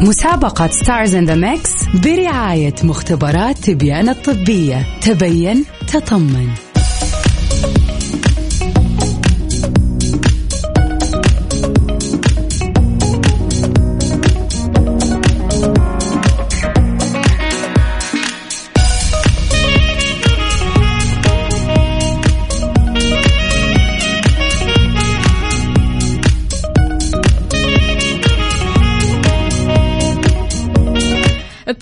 مسابقة 0.00 0.68
Stars 0.68 1.14
in 1.14 1.24
the 1.24 1.34
Mix 1.34 1.72
برعاية 2.04 2.74
مختبرات 2.84 3.58
تبيان 3.58 4.08
الطبية. 4.08 4.86
تبين 5.00 5.64
تطمن. 5.92 6.63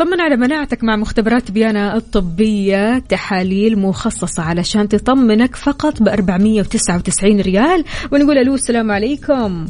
طمن 0.02 0.20
على 0.20 0.36
مناعتك 0.36 0.84
مع 0.84 0.96
مختبرات 0.96 1.50
بيانا 1.50 1.96
الطبية. 1.96 2.98
تحاليل 2.98 3.78
مخصصة 3.78 4.42
علشان 4.42 4.88
تطمنك 4.88 5.56
فقط 5.56 6.02
ب 6.02 6.08
499 6.08 7.40
ريال. 7.40 7.84
ونقول 8.12 8.38
ألو 8.38 8.54
السلام 8.54 8.90
عليكم. 8.90 9.66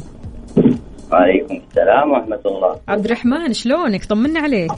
وعليكم 1.11 1.61
السلام 1.69 2.11
ورحمة 2.11 2.39
الله. 2.45 2.75
عبد 2.87 3.05
الرحمن 3.05 3.53
شلونك؟ 3.53 4.05
طمنا 4.05 4.39
عليك. 4.39 4.71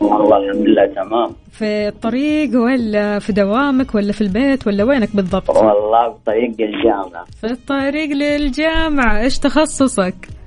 والله 0.00 0.36
الحمد 0.36 0.66
لله 0.66 0.86
تمام. 0.86 1.30
في 1.52 1.88
الطريق 1.88 2.60
ولا 2.60 3.18
في 3.18 3.32
دوامك 3.32 3.94
ولا 3.94 4.12
في 4.12 4.20
البيت 4.20 4.66
ولا 4.66 4.84
وينك 4.84 5.16
بالضبط؟ 5.16 5.50
والله 5.50 6.08
بطريق 6.08 6.50
الجامعة. 6.60 7.24
في 7.40 7.46
الطريق 7.46 8.10
للجامعة. 8.10 9.20
إيش 9.20 9.38
تخصصك؟ 9.38 10.37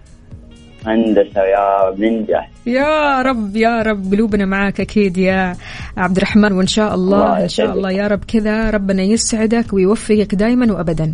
هندسة 0.88 1.42
يا 1.42 1.90
رب 1.90 2.00
ننجح 2.00 2.50
يا 2.66 3.22
رب 3.22 3.56
يا 3.56 3.82
رب 3.82 4.12
قلوبنا 4.14 4.46
معاك 4.46 4.80
أكيد 4.82 5.18
يا 5.18 5.56
عبد 5.98 6.18
الرحمن 6.18 6.52
وإن 6.52 6.68
شاء 6.68 6.96
الله 6.96 7.26
الله 7.26 7.44
إن 7.44 7.48
شاء. 7.48 7.72
الله 7.74 7.92
يا 7.92 8.08
رب 8.08 8.24
كذا 8.28 8.70
ربنا 8.70 9.04
يسعدك 9.04 9.74
ويوفقك 9.74 10.36
دائما 10.36 10.74
وابدا. 10.74 11.14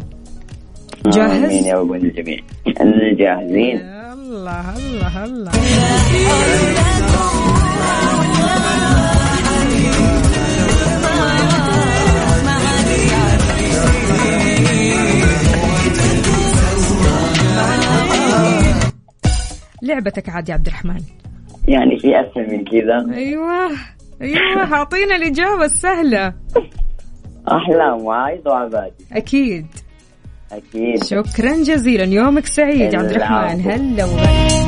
جاهز؟ 1.08 1.52
يا 1.52 1.76
رب 1.76 1.92
الجميع. 1.94 2.40
جاهزين 3.20 3.78
الله 3.80 4.78
الله 4.78 5.26
الله. 5.26 5.52
لعبتك 19.82 20.30
عاد 20.30 20.50
يا 20.50 20.54
عبد 20.54 20.68
الرحمن؟ 20.68 21.02
يعني 21.68 22.00
في 22.00 22.08
أسهل 22.20 22.52
من 22.52 22.64
كذا. 22.64 23.16
أيوه 23.16 23.70
أيوه 24.22 24.74
أعطينا 24.74 25.16
الإجابة 25.16 25.66
السهلة. 25.66 26.34
أحلام 27.48 28.02
وعايد 28.02 28.48
وعبادي 28.48 29.06
أكيد. 29.12 29.68
أكيد. 30.52 31.04
شكرا 31.04 31.64
جزيلا 31.64 32.04
يومك 32.04 32.46
سعيد 32.46 32.94
يا 32.94 33.00
عبد 33.00 33.12
الرحمن. 33.12 33.62
هلا 33.62 34.06
وغلا. 34.06 34.68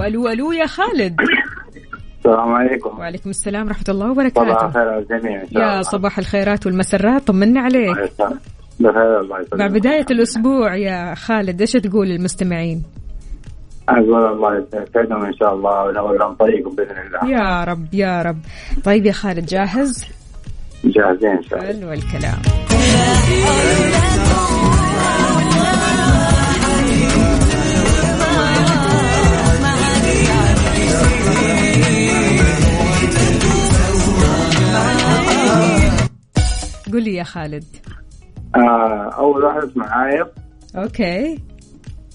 وألو 0.00 0.28
ألو 0.28 0.52
يا 0.52 0.66
خالد. 0.66 1.16
السلام 2.18 2.52
عليكم. 2.52 2.98
وعليكم 2.98 3.30
السلام 3.30 3.66
ورحمة 3.66 3.84
الله 3.88 4.06
صباح 4.06 4.18
وبركاته 4.18 4.66
الخير 4.66 4.88
على 4.88 4.98
الجميع 4.98 5.42
يا 5.52 5.82
صباح 5.82 6.18
الخيرات 6.18 6.66
والمسرات 6.66 7.26
طمنا 7.26 7.60
عليك. 7.60 7.96
الله 8.88 9.40
يسلمك. 9.40 9.60
مع 9.60 9.66
بداية 9.66 10.06
الأسبوع 10.10 10.76
يا 10.76 11.14
خالد 11.14 11.60
إيش 11.60 11.72
تقول 11.72 12.08
للمستمعين؟ 12.08 12.82
أقول 13.88 14.32
الله 14.32 14.66
يسعدهم 14.72 15.24
إن 15.24 15.32
شاء 15.34 15.54
الله 15.54 15.84
وينور 15.84 16.18
لهم 16.18 16.34
طريقهم 16.34 16.74
بإذن 16.74 16.90
الله. 16.90 17.30
يا 17.38 17.64
رب 17.64 17.94
يا 17.94 18.22
رب. 18.22 18.38
طيب 18.84 19.06
يا 19.06 19.12
خالد 19.12 19.46
جاهز؟ 19.46 20.04
جاهزين 20.84 21.30
إن 21.30 21.42
شاء 21.42 21.58
الله. 21.58 21.72
حلو 21.72 21.92
الكلام. 21.92 22.38
قل 36.92 37.02
لي 37.04 37.14
يا 37.14 37.24
خالد. 37.24 37.64
آه 38.56 39.10
أول 39.18 39.44
واحد 39.44 39.62
اسمه 39.62 39.86
عايض 39.86 40.26
أوكي. 40.76 41.38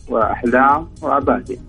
وأحلام 0.10 0.88
وعبادي 1.02 1.60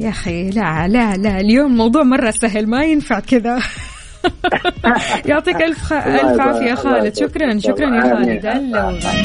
يا 0.00 0.08
أخي 0.08 0.50
لا 0.50 0.88
لا 0.88 1.16
لا 1.16 1.40
اليوم 1.40 1.76
موضوع 1.76 2.02
مرة 2.02 2.30
سهل 2.30 2.66
ما 2.70 2.84
ينفع 2.84 3.20
كذا. 3.20 3.58
يعطيك 5.26 5.56
ألف 5.62 5.78
خ... 5.84 5.92
ألف 5.92 6.40
عافية 6.40 6.74
خالد. 6.74 7.16
شكرا. 7.16 7.58
شكرا 7.58 7.96
يا. 7.96 8.14
خالد. 8.14 8.46
هلا 8.46 8.84
وغلا. 8.84 9.22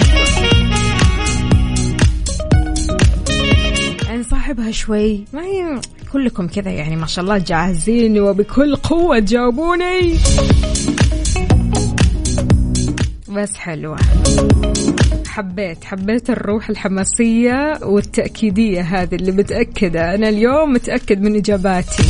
يعني 4.07 4.23
صاحبها 4.23 4.71
شوي. 4.71 5.25
ما 5.33 5.41
هي 5.41 5.81
كلكم 6.13 6.47
كذا 6.47 6.71
يعني 6.71 6.95
ما 6.95 7.05
شاء 7.05 7.23
الله 7.23 7.37
جاهزين 7.37 8.19
وبكل 8.19 8.75
قوة 8.75 9.19
تجاوبوني 9.19 10.13
بس 13.35 13.53
حلوة. 13.55 13.97
حبيت 15.27 15.83
حبيت 15.83 16.29
الروح 16.29 16.69
الحماسية 16.69 17.79
والتأكيدية 17.83 18.81
هذه 18.81 19.15
اللي 19.15 19.31
متأكدة. 19.31 20.15
أنا 20.15 20.29
اليوم 20.29 20.73
متأكد 20.73 21.21
من 21.21 21.35
إجاباتي. 21.35 22.03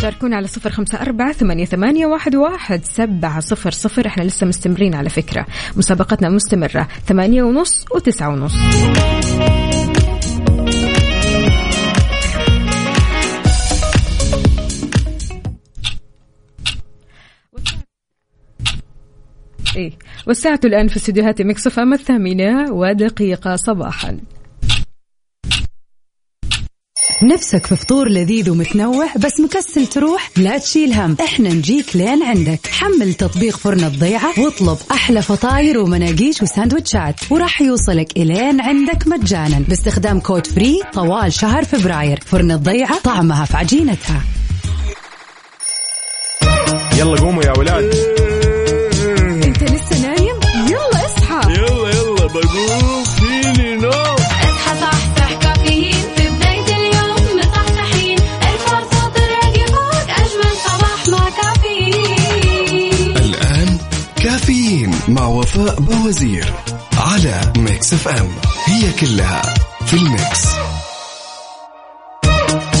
شاركونا 0.00 0.36
على 0.36 0.46
صفر 0.46 0.70
خمسة 0.70 1.00
أربعة 1.02 1.32
ثمانية, 1.32 1.64
ثمانية 1.64 2.06
واحد, 2.06 2.36
واحد 2.36 2.84
سبعة 2.84 3.40
صفر 3.40 3.70
صفر. 3.70 4.06
إحنا 4.06 4.22
لسه 4.22 4.46
مستمرين 4.46 4.94
على 4.94 5.08
فكرة. 5.08 5.46
مسابقتنا 5.76 6.28
مستمرة. 6.28 6.88
ثمانية 7.06 7.42
ونص 7.42 7.84
وتسعة 7.94 8.28
ونص. 8.28 8.54
إيه. 19.76 19.92
والساعة 20.26 20.60
الآن 20.64 20.88
في 20.88 20.96
استديوهات 20.96 21.42
Mix 21.42 21.78
FM 21.78 21.92
الثامنة 21.92 22.72
ودقيقة 22.72 23.56
صباحا. 23.56 24.18
نفسك 27.22 27.66
في 27.66 27.76
فطور 27.76 28.08
لذيذ 28.08 28.50
ومتنوع 28.50 29.06
بس 29.16 29.40
مكسل 29.40 29.86
تروح؟ 29.86 30.30
لا 30.36 30.58
تشيل 30.58 30.92
هم 30.92 31.16
إحنا 31.24 31.48
نجيك 31.48 31.96
لين 31.96 32.22
عندك. 32.22 32.66
حمل 32.66 33.14
تطبيق 33.14 33.56
فرن 33.56 33.84
الضيعة 33.84 34.40
واطلب 34.40 34.78
أحلى 34.90 35.22
فطاير 35.22 35.78
ومناقيش 35.78 36.42
وساندوتشات 36.42 37.14
وراح 37.30 37.62
يوصلك 37.62 38.16
إلين 38.16 38.60
عندك 38.60 39.06
مجانا 39.06 39.58
باستخدام 39.68 40.20
كود 40.20 40.46
free 40.46 40.80
طوال 40.92 41.32
شهر 41.32 41.64
فبراير. 41.64 42.20
فرن 42.26 42.50
الضيعة 42.50 42.98
طعمها 42.98 43.44
في 43.44 43.56
عجينتها. 43.56 44.22
يلا 46.98 47.20
قوموا 47.20 47.42
يا 47.44 47.58
ولاد. 47.58 48.31
مع 65.12 65.26
وفاء 65.26 65.80
باوزير 65.80 66.52
على 66.96 67.52
Mix 67.56 67.92
FM. 67.92 68.28
هي 68.66 68.92
كلها 68.92 69.42
في 69.86 69.94
ال 69.96 70.06
Mix. 70.06 70.46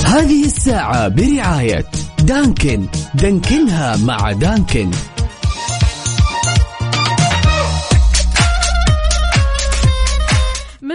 هذه 0.04 0.44
الساعة 0.44 1.08
برعاية 1.08 1.84
دانكن. 2.18 2.86
دانكنها 3.14 3.96
مع 3.96 4.32
دانكن. 4.32 4.90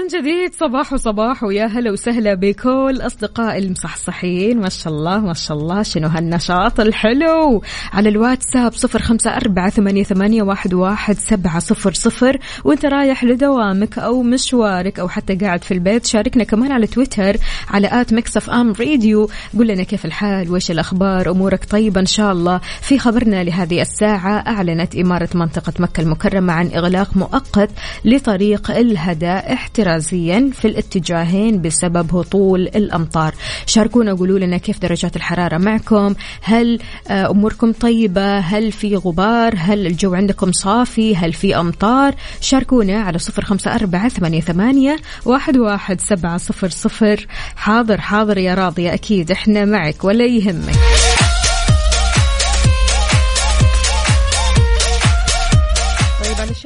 من 0.07 0.21
جديد 0.21 0.53
صباح 0.53 0.93
وصباح 0.93 1.43
ويا 1.43 1.65
هلا 1.65 1.91
وسهلا 1.91 2.33
بكل 2.33 2.99
أصدقاء 3.01 3.57
المصحصحين. 3.57 4.59
ما 4.59 4.69
شاء 4.69 4.93
الله 4.93 5.19
ما 5.19 5.33
شاء 5.33 5.57
الله 5.57 5.83
شنو 5.83 6.07
هالنشاط 6.07 6.79
الحلو؟ 6.79 7.61
على 7.93 8.09
الواتساب 8.09 8.73
صفر 8.73 9.01
خمسة 9.01 9.35
أربعة 9.35 9.69
ثمانية, 9.69 10.03
ثمانية 10.03 10.43
واحد, 10.43 10.73
واحد 10.73 11.15
سبعة 11.15 11.59
صفر 11.59 11.93
صفر. 11.93 12.39
وانت 12.63 12.85
رايح 12.85 13.23
لدوامك 13.23 13.99
أو 13.99 14.23
مشوارك 14.23 14.99
أو 14.99 15.09
حتى 15.09 15.35
قاعد 15.35 15.63
في 15.63 15.73
البيت 15.73 16.05
شاركنا 16.05 16.43
كمان 16.43 16.71
على 16.71 16.87
تويتر 16.87 17.37
على 17.69 18.01
آت 18.01 18.13
مكسف 18.13 18.49
أم 18.49 18.73
راديو 18.79 19.29
قول 19.57 19.67
لنا 19.67 19.83
كيف 19.83 20.05
الحال 20.05 20.51
وإيش 20.51 20.71
الأخبار 20.71 21.31
أمورك 21.31 21.65
طيبة 21.65 22.01
إن 22.01 22.05
شاء 22.05 22.31
الله. 22.31 22.61
في 22.81 22.99
خبرنا 22.99 23.43
لهذه 23.43 23.81
الساعة 23.81 24.43
أعلنت 24.47 24.95
إمارة 24.95 25.29
منطقة 25.35 25.73
مكة 25.79 26.01
المكرمة 26.01 26.53
عن 26.53 26.67
إغلاق 26.67 27.17
مؤقت 27.17 27.69
لطريق 28.05 28.71
الهدى 28.71 29.37
احترازيا 29.97 30.49
في 30.53 30.67
الاتجاهين 30.67 31.61
بسبب 31.61 32.15
هطول 32.15 32.61
الأمطار. 32.61 33.33
شاركونا 33.65 34.13
قولوا 34.13 34.39
لنا 34.39 34.57
كيف 34.57 34.79
درجات 34.79 35.15
الحرارة 35.15 35.57
معكم؟ 35.57 36.13
هل 36.41 36.79
آه، 37.07 37.29
أموركم 37.31 37.71
طيبة؟ 37.71 38.37
هل 38.39 38.71
في 38.71 38.95
غبار؟ 38.95 39.53
هل 39.57 39.87
الجو 39.87 40.13
عندكم 40.13 40.51
صافي؟ 40.51 41.15
هل 41.15 41.33
في 41.33 41.59
أمطار؟ 41.59 42.15
شاركونا 42.41 43.01
على 43.01 43.19
صفر 43.19 43.45
خمسة 43.45 43.75
أربعة 43.75 44.09
ثمانية, 44.09 44.41
ثمانية 44.41 44.97
واحد, 45.25 45.57
واحد 45.57 46.01
سبعة 46.01 46.37
صفر 46.37 46.69
صفر. 46.69 47.27
حاضر 47.55 48.01
حاضر 48.01 48.37
يا 48.37 48.53
راضية 48.53 48.93
أكيد 48.93 49.31
إحنا 49.31 49.65
معك 49.65 50.03
ولا 50.03 50.25
يهمك. 50.25 50.75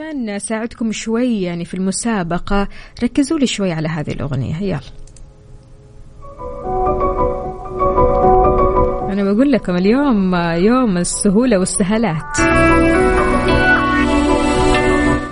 علشان 0.01 0.35
نساعدكم 0.35 0.91
شوي 0.91 1.41
يعني 1.41 1.65
في 1.65 1.73
المسابقة 1.73 2.67
ركزوا 3.03 3.39
لي 3.39 3.47
شوي 3.47 3.71
على 3.71 3.87
هذه 3.87 4.11
الأغنية. 4.11 4.55
يلا. 4.61 4.79
أنا 9.13 9.23
بقول 9.23 9.51
لكم 9.51 9.75
اليوم 9.75 10.35
يوم 10.35 10.97
السهولة 10.97 11.57
والسهلات. 11.57 12.39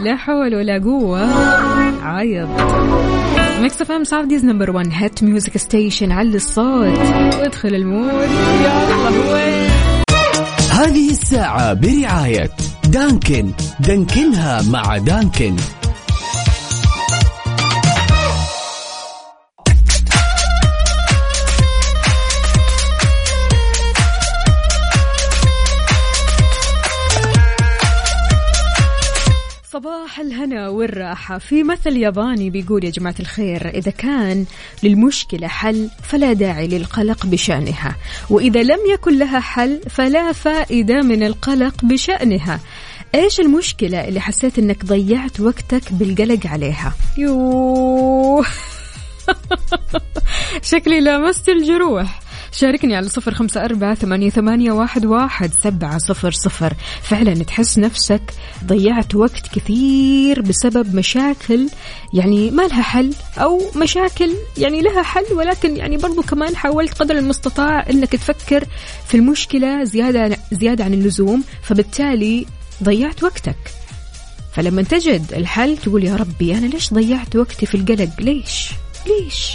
لا 0.02 0.16
حول 0.16 0.56
ولا 0.56 0.82
قوة. 0.84 1.20
عايض. 2.04 2.50
Mix 3.62 3.82
FM 3.82 4.04
Saudi's 4.04 4.46
number 4.46 4.72
1 4.72 4.90
hit 4.92 5.24
music 5.24 5.58
station 5.58 6.12
علي 6.12 6.36
الصوت. 6.36 6.98
وادخل 7.40 7.76
ال 7.76 7.85
mood. 7.85 8.30
يلا 8.62 9.34
وين؟ 9.34 9.70
هذه 10.72 11.10
الساعة 11.10 11.74
برعاية 11.74 12.79
Dunkin. 12.92 13.52
Dunkin 13.80 14.50
ها 14.50 14.62
مع 14.62 14.98
Dunkin. 14.98 15.56
صباح 29.80 30.20
الهنا 30.20 30.70
والراحة. 30.70 31.38
في 31.38 31.64
مثل 31.64 31.98
ياباني 31.98 32.50
بيقول 32.50 32.84
يا 32.84 32.90
جماعة 32.90 33.16
الخير 33.20 33.70
إذا 33.70 33.92
كان 33.92 34.46
للمشكلة 34.84 35.48
حل 35.48 35.90
فلا 36.04 36.34
داعي 36.34 36.68
للقلق 36.68 37.26
بشأنها 37.26 37.96
وإذا 38.30 38.64
لم 38.64 38.80
يكن 38.94 39.20
لها 39.20 39.40
حل 39.40 39.82
فلا 39.90 40.32
فائدة 40.32 41.02
من 41.02 41.24
القلق 41.24 41.86
بشأنها. 41.86 42.60
إيش 43.16 43.40
المشكلة 43.40 44.08
اللي 44.08 44.20
حسيت 44.20 44.60
إنك 44.60 44.86
ضيعت 44.86 45.40
وقتك 45.40 45.94
بالقلق 45.94 46.48
عليها؟ 46.48 46.94
يوه. 47.18 48.46
شكلي 50.72 51.00
لامست 51.00 51.50
الجروح. 51.50 52.29
شاركني 52.52 52.96
على 52.96 53.10
صفر 53.10 53.34
خمسة 53.34 53.66
أربعة 53.66 53.96
ثمانية, 53.96 54.30
ثمانية 54.30 54.72
واحد, 54.72 55.06
واحد 55.06 55.52
سبعة 55.64 55.98
صفر 55.98 56.32
صفر. 56.32 56.74
فعلا 57.02 57.44
تحس 57.44 57.78
نفسك 57.78 58.22
ضيعت 58.66 59.16
وقت 59.16 59.48
كثير 59.56 60.42
بسبب 60.42 60.96
مشاكل 60.96 61.70
يعني 62.14 62.52
ما 62.52 62.62
لها 62.68 62.82
حل 62.82 63.14
أو 63.38 63.62
مشاكل 63.76 64.32
يعني 64.58 64.82
لها 64.82 65.04
حل 65.04 65.26
ولكن 65.34 65.76
يعني 65.76 65.98
برضو 65.98 66.22
كمان 66.22 66.56
حاولت 66.56 66.94
قدر 66.94 67.18
المستطاع 67.18 67.90
أنك 67.90 68.12
تفكر 68.12 68.66
في 69.08 69.18
المشكلة 69.18 69.84
زيادة, 69.84 70.38
زيادة 70.52 70.84
عن 70.84 70.94
اللزوم 70.94 71.44
فبالتالي 71.62 72.46
ضيعت 72.84 73.24
وقتك. 73.24 73.58
فلما 74.54 74.82
تجد 74.82 75.34
الحل 75.34 75.78
تقول 75.78 76.04
يا 76.04 76.16
ربي 76.16 76.58
أنا 76.58 76.66
ليش 76.66 76.94
ضيعت 76.94 77.36
وقتي 77.36 77.66
في 77.66 77.76
القلق؟ 77.76 78.10
ليش؟ 78.20 78.70
ليش؟ 79.08 79.54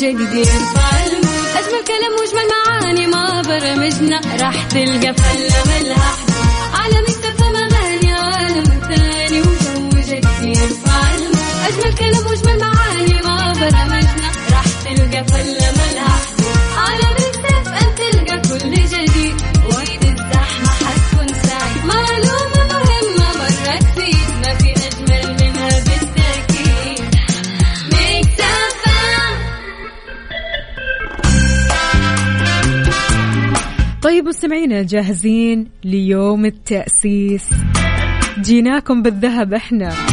وجو 0.00 0.18
جديد. 0.18 0.46
يرفع 0.46 1.06
ال 1.06 1.15
mood 1.15 1.50
أجمل 1.56 1.84
كلام 1.88 2.12
وأجمل 2.18 2.48
معاني 2.52 3.06
مع 3.06 3.42
برامجنا. 3.42 4.20
راح 4.40 4.64
تلقى 4.64 5.14
حدود. 5.22 5.96
على 6.74 7.00
Mix 7.00 7.24
FM 7.24 7.56
اغاني 7.56 8.12
عالم 8.12 8.64
ثاني 8.64 9.40
وجو 9.40 9.90
جديد. 9.90 10.72
أجمل 11.68 11.94
كلام 11.98 12.26
وأجمل 12.26 12.58
معاني 12.60 13.20
مع 13.24 13.52
برامجنا. 13.52 14.30
راح 14.52 14.64
تلقى 14.84 15.24
فلة 15.24 15.72
ملها 15.78 16.19
طيب 34.20 34.28
مستمعينا 34.28 34.82
جاهزين 34.82 35.68
ليوم 35.84 36.44
التأسيس. 36.44 37.44
جيناكم 38.40 39.02
بالذهب 39.02 39.54
إحنا. 39.54 40.09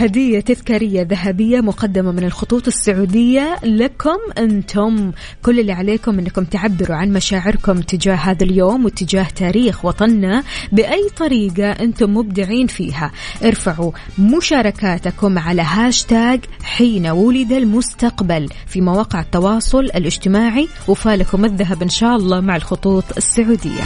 هدية 0.00 0.40
تذكارية 0.40 1.02
ذهبية 1.02 1.60
مقدمة 1.60 2.12
من 2.12 2.24
الخطوط 2.24 2.66
السعودية 2.66 3.56
لكم 3.62 4.18
أنتم. 4.38 5.12
كل 5.42 5.60
اللي 5.60 5.72
عليكم 5.72 6.18
أنكم 6.18 6.44
تعبروا 6.44 6.96
عن 6.96 7.12
مشاعركم 7.12 7.80
تجاه 7.80 8.14
هذا 8.14 8.44
اليوم 8.44 8.84
وتجاه 8.84 9.26
تاريخ 9.36 9.84
وطننا 9.84 10.42
بأي 10.72 11.08
طريقة 11.16 11.70
أنتم 11.70 12.14
مبدعين 12.14 12.66
فيها. 12.66 13.10
ارفعوا 13.44 13.92
مشاركاتكم 14.18 15.38
على 15.38 15.62
هاشتاج 15.62 16.40
حين 16.62 17.06
ولد 17.06 17.52
المستقبل 17.52 18.48
في 18.66 18.80
مواقع 18.80 19.20
التواصل 19.20 19.84
الاجتماعي 19.84 20.68
وفالكم 20.88 21.44
الذهب 21.44 21.82
إن 21.82 21.88
شاء 21.88 22.16
الله 22.16 22.40
مع 22.40 22.56
الخطوط 22.56 23.04
السعودية. 23.16 23.84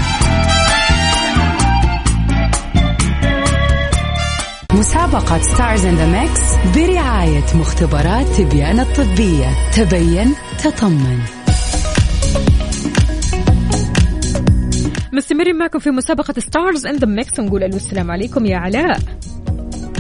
مسابقة 4.79 5.39
Stars 5.39 5.87
in 5.87 5.95
the 5.95 6.07
Mix 6.07 6.41
برعاية 6.77 7.57
مختبرات 7.61 8.27
تبيان 8.27 8.81
الطبية. 8.81 9.47
تبين 9.77 10.35
تطمن. 10.65 11.19
مستمرين 15.13 15.59
معكم 15.59 15.79
في 15.79 15.91
مسابقة 15.91 16.35
Stars 16.39 16.87
in 16.87 16.97
the 16.97 17.07
Mix 17.07 17.39
ونقول 17.39 17.63
ألو 17.63 17.77
السلام 17.77 18.11
عليكم 18.11 18.47
يا 18.47 18.57
علاء. 18.57 18.99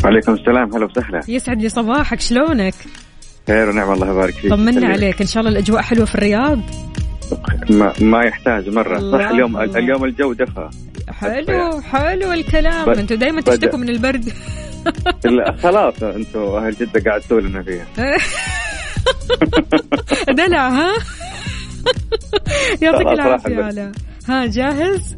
وعليكم 0.05 0.33
السلام. 0.33 0.75
هلا 0.75 0.85
وسهلا. 0.85 1.21
يسعد 1.29 1.63
لي 1.63 1.69
صباحك. 1.69 2.21
شلونك؟ 2.21 2.75
خير 3.47 3.71
ونعم 3.71 3.93
الله 3.93 4.11
يبارك 4.11 4.35
فيك. 4.35 4.51
طمنا. 4.51 4.89
عليك. 4.89 5.21
إن 5.21 5.27
شاء 5.27 5.41
الله 5.41 5.53
الأجواء 5.53 5.83
حلوة 5.83 6.05
في 6.05 6.15
الرياض؟ 6.15 6.59
ما, 7.71 7.93
ما 8.01 8.25
يحتاج 8.25 8.69
مرة. 8.69 8.99
الله. 8.99 9.19
صح 9.19 9.31
اليوم 9.31 9.57
الله. 9.57 9.79
اليوم 9.79 10.05
الجو 10.05 10.33
دفى. 10.33 10.69
حلو 11.11 11.81
حلو 11.81 12.33
الكلام. 12.33 12.91
أنتوا 12.91 13.17
دائما. 13.17 13.41
تشتكوا 13.41 13.79
من 13.79 13.89
البرد. 13.89 14.29
لا، 15.25 15.57
خلاص 15.63 16.03
أنتم 16.03 16.41
أهل 16.41 16.75
جدة 16.75 17.03
قاعد 17.11 17.23
لنا 17.33 17.63
فيها. 17.63 17.87
دلع 20.39 20.69
ها؟ 20.69 20.93
يعطيك 22.83 23.07
العافية. 23.07 23.65
علاء. 23.65 23.93
ها 24.29 24.47
جاهز؟ 24.47 25.17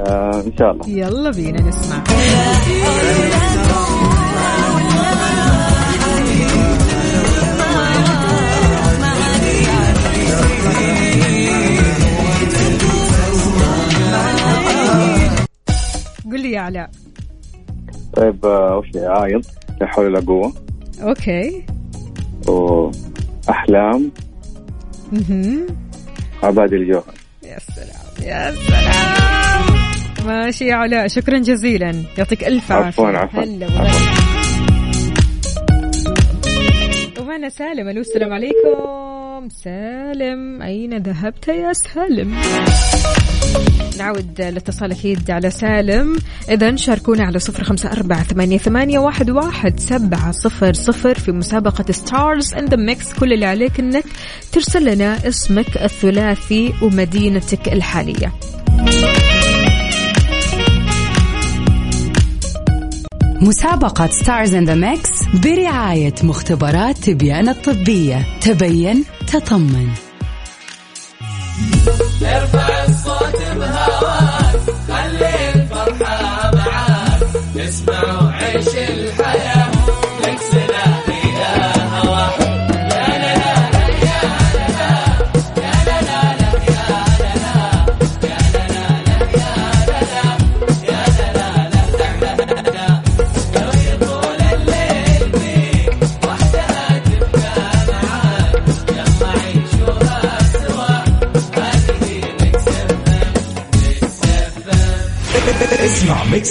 آه 0.00 0.42
إن 0.46 0.52
شاء 0.58 0.70
الله. 0.70 0.88
يلا 0.88 1.30
بينا 1.30 1.62
نسمع. 1.62 2.02
قل 16.32 16.40
لي 16.40 16.52
يا 16.52 16.60
علاء. 16.60 16.90
طيب 18.16 18.46
آه، 18.46 18.72
اول 18.72 18.90
شيء 18.92 19.04
عايض 19.04 19.44
لا 19.80 19.86
حول 19.86 20.04
ولا 20.06 20.20
قوة. 20.20 20.52
أوكي. 21.02 21.66
واحلام 22.48 24.12
مهم. 25.12 25.66
عبادي 26.42 26.76
الجوهر. 26.76 27.14
يا 27.42 27.58
سلام 27.58 28.28
يا 28.28 28.54
سلام. 28.54 29.76
ماشي 30.26 30.64
يا 30.64 30.74
علاء 30.74 31.08
شكرا 31.08 31.38
جزيلا. 31.38 32.02
يعطيك 32.18 32.44
ألف 32.44 32.72
عافية. 32.72 32.86
عفواً، 32.86 33.18
عفواً. 33.18 33.42
ومعنا 37.20 37.48
سالم. 37.48 37.88
ألو 37.88 38.00
السلام 38.00 38.32
عليكم. 38.32 39.48
سالم 39.48 40.62
أين 40.62 40.96
ذهبت 40.96 41.48
يا 41.48 41.72
سالم؟ 41.72 42.34
نعود 43.98 44.40
الاتصال 44.40 44.90
أكيد 44.90 45.30
على 45.30 45.50
سالم. 45.50 46.18
اذا 46.50 46.76
شاركونا 46.76 47.24
على 47.24 47.38
صفر 47.38 47.64
خمسة 47.64 47.92
أربعة 47.92 48.22
ثمانية, 48.22 48.58
ثمانية 48.58 48.98
واحد, 48.98 49.30
واحد 49.30 49.80
سبعة 49.80 50.30
صفر 50.30 50.72
صفر 50.72 51.18
في 51.18 51.32
مسابقة 51.32 51.92
Stars 51.92 52.54
in 52.54 52.64
the 52.64 52.76
Mix 52.76 53.14
كل 53.14 53.32
اللي 53.32 53.46
عليك 53.46 53.80
إنك 53.80 54.04
ترسل 54.52 54.94
لنا 54.94 55.28
اسمك 55.28 55.76
الثلاثي 55.76 56.74
ومدينتك 56.82 57.68
الحالية. 57.68 58.32
مسابقة 63.40 64.06
Stars 64.06 64.54
in 64.54 64.64
the 64.64 64.74
Mix 64.74 65.10
برعاية 65.34 66.14
مختبرات 66.22 66.98
تبيان 66.98 67.48
الطبية. 67.48 68.26
تبين 68.40 69.04
تطمن. 69.26 69.88
Oh, 73.98 74.35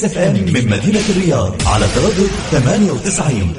FM 0.06 0.34
من 0.34 0.70
مدينة 0.70 1.02
الرياض 1.10 1.54
على 1.65 1.86
تردد 1.96 2.30
98 2.52 3.54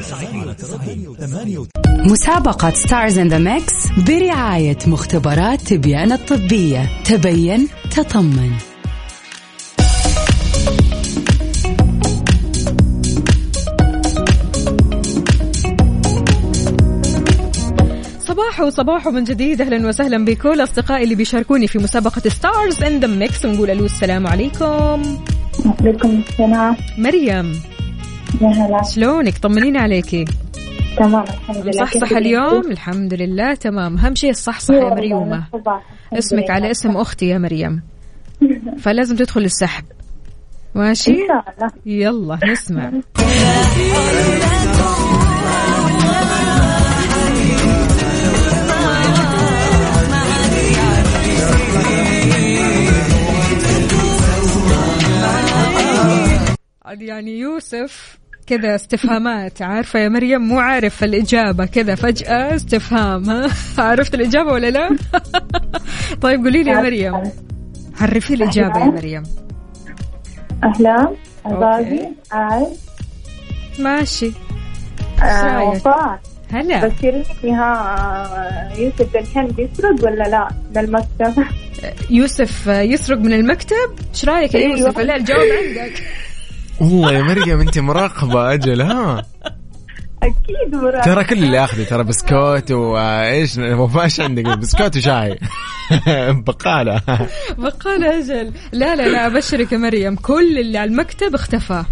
مسابقة 1.86 2.70
Stars 2.70 3.18
in 3.18 3.28
the 3.28 3.38
Mix 3.38 3.74
برعاية 4.06 4.78
مختبرات 4.86 5.60
تبيان 5.60 6.12
الطبية. 6.12 6.90
تبين 7.04 7.68
تطمن. 7.96 8.50
صباح 18.20 18.60
وصباح 18.60 19.06
من 19.06 19.24
جديد. 19.24 19.60
أهلا 19.60 19.88
وسهلا 19.88 20.24
بكل 20.24 20.62
أصدقائي 20.62 21.04
اللي 21.04 21.14
بيشاركوني 21.14 21.66
في 21.66 21.78
مسابقة 21.78 22.28
Stars 22.28 22.82
in 22.82 23.00
the 23.00 23.06
Mix 23.06 23.44
ونقول 23.44 23.70
ألو 23.70 23.84
السلام 23.84 24.26
عليكم. 24.26 25.02
عليكم 25.80 26.22
السلام. 26.28 26.76
مريم 26.98 27.52
يا 28.40 28.48
هلا. 28.48 28.82
شلونك؟ 28.82 29.38
طمنيني 29.38 29.78
عليكي. 29.78 30.24
تمام 30.96 31.24
الحمد 31.24 31.56
لله. 31.56 31.72
صح 31.72 31.92
صح 31.98 32.12
اليوم؟ 32.12 32.70
الحمد 32.70 33.14
لله 33.14 33.54
تمام. 33.54 33.98
أهم 33.98 34.14
شيء 34.14 34.30
الصح 34.30 34.60
صح 34.60 34.74
يا 34.74 34.90
مريومة. 34.90 35.46
اسمك 36.12 36.50
على 36.50 36.70
اسم 36.70 36.96
أختي 36.96 37.26
يا 37.28 37.38
مريم. 37.38 37.82
فلازم 38.82 39.16
تدخل 39.16 39.40
السحب. 39.40 39.84
ماشي؟ 40.74 41.16
يلا 41.86 42.38
نسمع. 42.44 42.92
يعني 57.02 57.38
يوسف 57.38 58.18
كذا 58.46 58.74
استفهامات 58.74 59.62
عارفة 59.62 59.98
يا 59.98 60.08
مريم؟ 60.08 60.42
مو 60.42 60.58
عارف 60.58 61.04
الإجابة 61.04 61.66
كذا 61.66 61.94
فجأة 61.94 62.54
استفهام 62.56 63.30
ها؟ 63.30 63.50
عرفت 63.90 64.14
الإجابة 64.14 64.52
ولا 64.52 64.70
لا؟ 64.70 64.88
طيب 66.22 66.44
قولي 66.44 66.62
لي 66.62 66.70
يا 66.70 66.80
مريم. 66.80 67.22
عرفي 68.00 68.34
الإجابة 68.34 68.80
يا 68.80 68.84
مريم. 68.84 69.22
احلام 70.64 71.16
عبادي 71.44 72.08
عايز 72.32 72.86
ماشي. 73.78 74.32
آه،؟ 75.22 75.64
وفاء. 75.64 76.20
هلا. 76.50 76.88
بشرني 76.88 77.24
فيها 77.24 78.72
يوسف 78.78 79.16
الحين 79.16 79.46
بيسرق 79.46 80.04
ولا 80.04 80.22
لا؟ 80.22 80.48
للمكتب. 80.76 81.44
يوسف 82.10 82.66
يسرق 82.66 83.18
من 83.18 83.32
المكتب؟ 83.32 83.98
إيش 84.14 84.24
رأيك 84.24 84.54
يا 84.54 84.60
أيوة. 84.60 84.78
يوسف؟ 84.78 84.98
لا 84.98 85.16
الجواب 85.16 85.40
عندك. 85.40 86.02
والله 86.80 87.12
يا 87.12 87.22
مريم 87.22 87.60
أنت 87.60 87.78
مراقبة 87.78 88.52
أجل 88.54 88.80
ها؟ 88.82 89.26
أكيد 90.22 90.74
مراد 90.74 91.02
ترى 91.02 91.24
كل 91.24 91.44
اللي 91.44 91.64
اخذه 91.64 91.84
ترى 91.84 92.04
بسكوت 92.04 92.70
وايش 92.72 93.58
وفاش 93.58 94.20
عندك؟ 94.20 94.44
بسكوت 94.58 94.96
وشاي. 94.96 95.38
بقالة. 96.46 97.02
بقال 97.58 98.04
أجل. 98.04 98.52
لا 98.72 98.96
لا 98.96 99.08
لا 99.08 99.26
أبشرك 99.26 99.72
يا 99.72 99.78
مريم. 99.78 100.16
كل 100.16 100.58
اللي 100.58 100.78
على 100.78 100.90
المكتب 100.90 101.34
اختفى. 101.34 101.84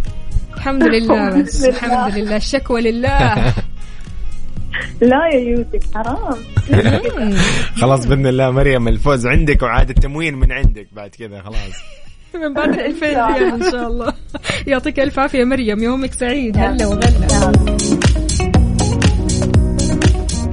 الحمد 0.56 0.82
لله. 0.94 1.42
بس 1.42 1.64
الحمد 1.64 1.90
لله. 1.90 2.06
الحمد 2.06 2.18
لله. 2.24 2.36
الشكوى 2.36 2.80
لله. 2.80 3.34
لا 5.00 5.28
يا 5.34 5.38
يوسف 5.40 5.94
حرام. 5.94 6.38
خلاص 7.80 8.06
بإذن 8.06 8.26
الله 8.26 8.50
مريم 8.50 8.88
الفوز 8.88 9.26
عندك 9.26 9.62
وعاد 9.62 9.90
التموين 9.90 10.34
من 10.34 10.52
عندك 10.52 10.86
بعد 10.92 11.10
كذا 11.10 11.42
خلاص. 11.42 11.74
من 12.36 12.54
بعد 12.54 12.68
ال 12.68 12.80
2000 12.80 13.06
ريال 13.06 13.62
إن 13.62 13.70
شاء 13.70 13.86
الله. 13.86 14.12
يعطيك 14.66 15.00
ألف 15.00 15.18
عافية 15.18 15.44
مريم. 15.44 15.82
يومك 15.82 16.12
سعيد. 16.12 16.58
هلا 16.58 16.86
وغلا. 16.86 17.52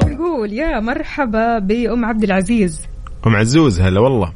نقول 0.05 0.53
يا 0.53 0.79
مرحبا 0.79 1.59
بأم 1.59 2.05
عبد 2.05 2.23
العزيز. 2.23 2.81
أم 3.27 3.35
عزوز 3.35 3.81
هلا 3.81 3.99
والله. 3.99 4.33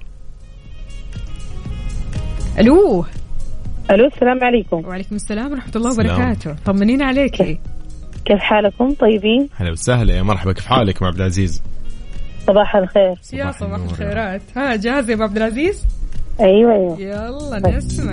ألو. 2.59 3.05
ألو 3.91 4.07
السلام 4.07 4.43
عليكم. 4.43 4.87
وعليكم 4.87 5.15
السلام 5.15 5.51
ورحمة 5.51 5.71
الله. 5.75 5.91
وبركاته. 5.91 6.55
طمنينا 6.65 7.05
عليكي. 7.05 7.59
كيف 8.25 8.39
حالكم؟ 8.39 8.93
طيبين؟ 8.93 9.49
هلا 9.55 9.71
وسهلا. 9.71 10.13
يا 10.13 10.23
مرحبا. 10.23 10.53
كيف 10.53 10.65
حالك 10.65 11.01
أم 11.01 11.07
عبد 11.07 11.17
العزيز؟ 11.17 11.61
صباح 12.47 12.75
الخير. 12.75 13.15
يا 13.33 13.51
صباح 13.51 13.79
الخيرات. 13.79 14.41
ها 14.57 14.75
جاهزة 14.75 15.09
يا 15.09 15.15
ابو 15.15 15.23
عبد 15.23 15.37
العزيز؟ 15.37 15.83
أيوه 16.39 16.73
أيوه 16.73 16.99
يلا 16.99 17.77
نسمع 17.77 18.11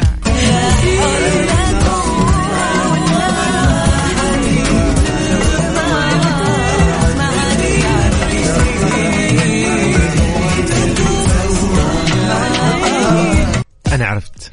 أنا 13.93 14.07
عرفت 14.07 14.53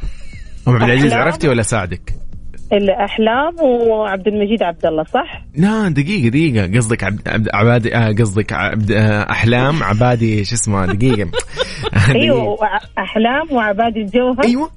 أم 0.68 0.74
عبد 0.74 0.84
العزيز. 0.84 1.14
عرفتي 1.14 1.48
ولا 1.48 1.62
ساعدك؟ 1.62 2.14
اللي 2.74 3.06
احلام 3.06 3.56
وعبد 3.62 4.28
المجيد 4.28 4.64
عبد 4.64 4.86
الله 4.86 5.04
صح؟ 5.04 5.44
لا 5.56 5.90
دقيقة 5.90 6.30
دقيقة. 6.30 6.78
قصدك 6.78 7.04
عبد, 7.04 7.28
عبد 7.28 7.48
عبادي 7.54 7.96
آه 7.96 8.12
قصدك 8.12 8.54
عبد 8.54 8.92
آه 8.92 9.32
أحلام 9.32 9.84
عبادي 9.84 10.44
شو 10.44 10.56
اسمه 10.56 10.86
دقيقة. 10.86 11.32
أيوه 12.16 12.58
احلام 12.98 13.48
وعبادي 13.52 14.00
الجوهر. 14.02 14.44
أيوه. 14.44 14.72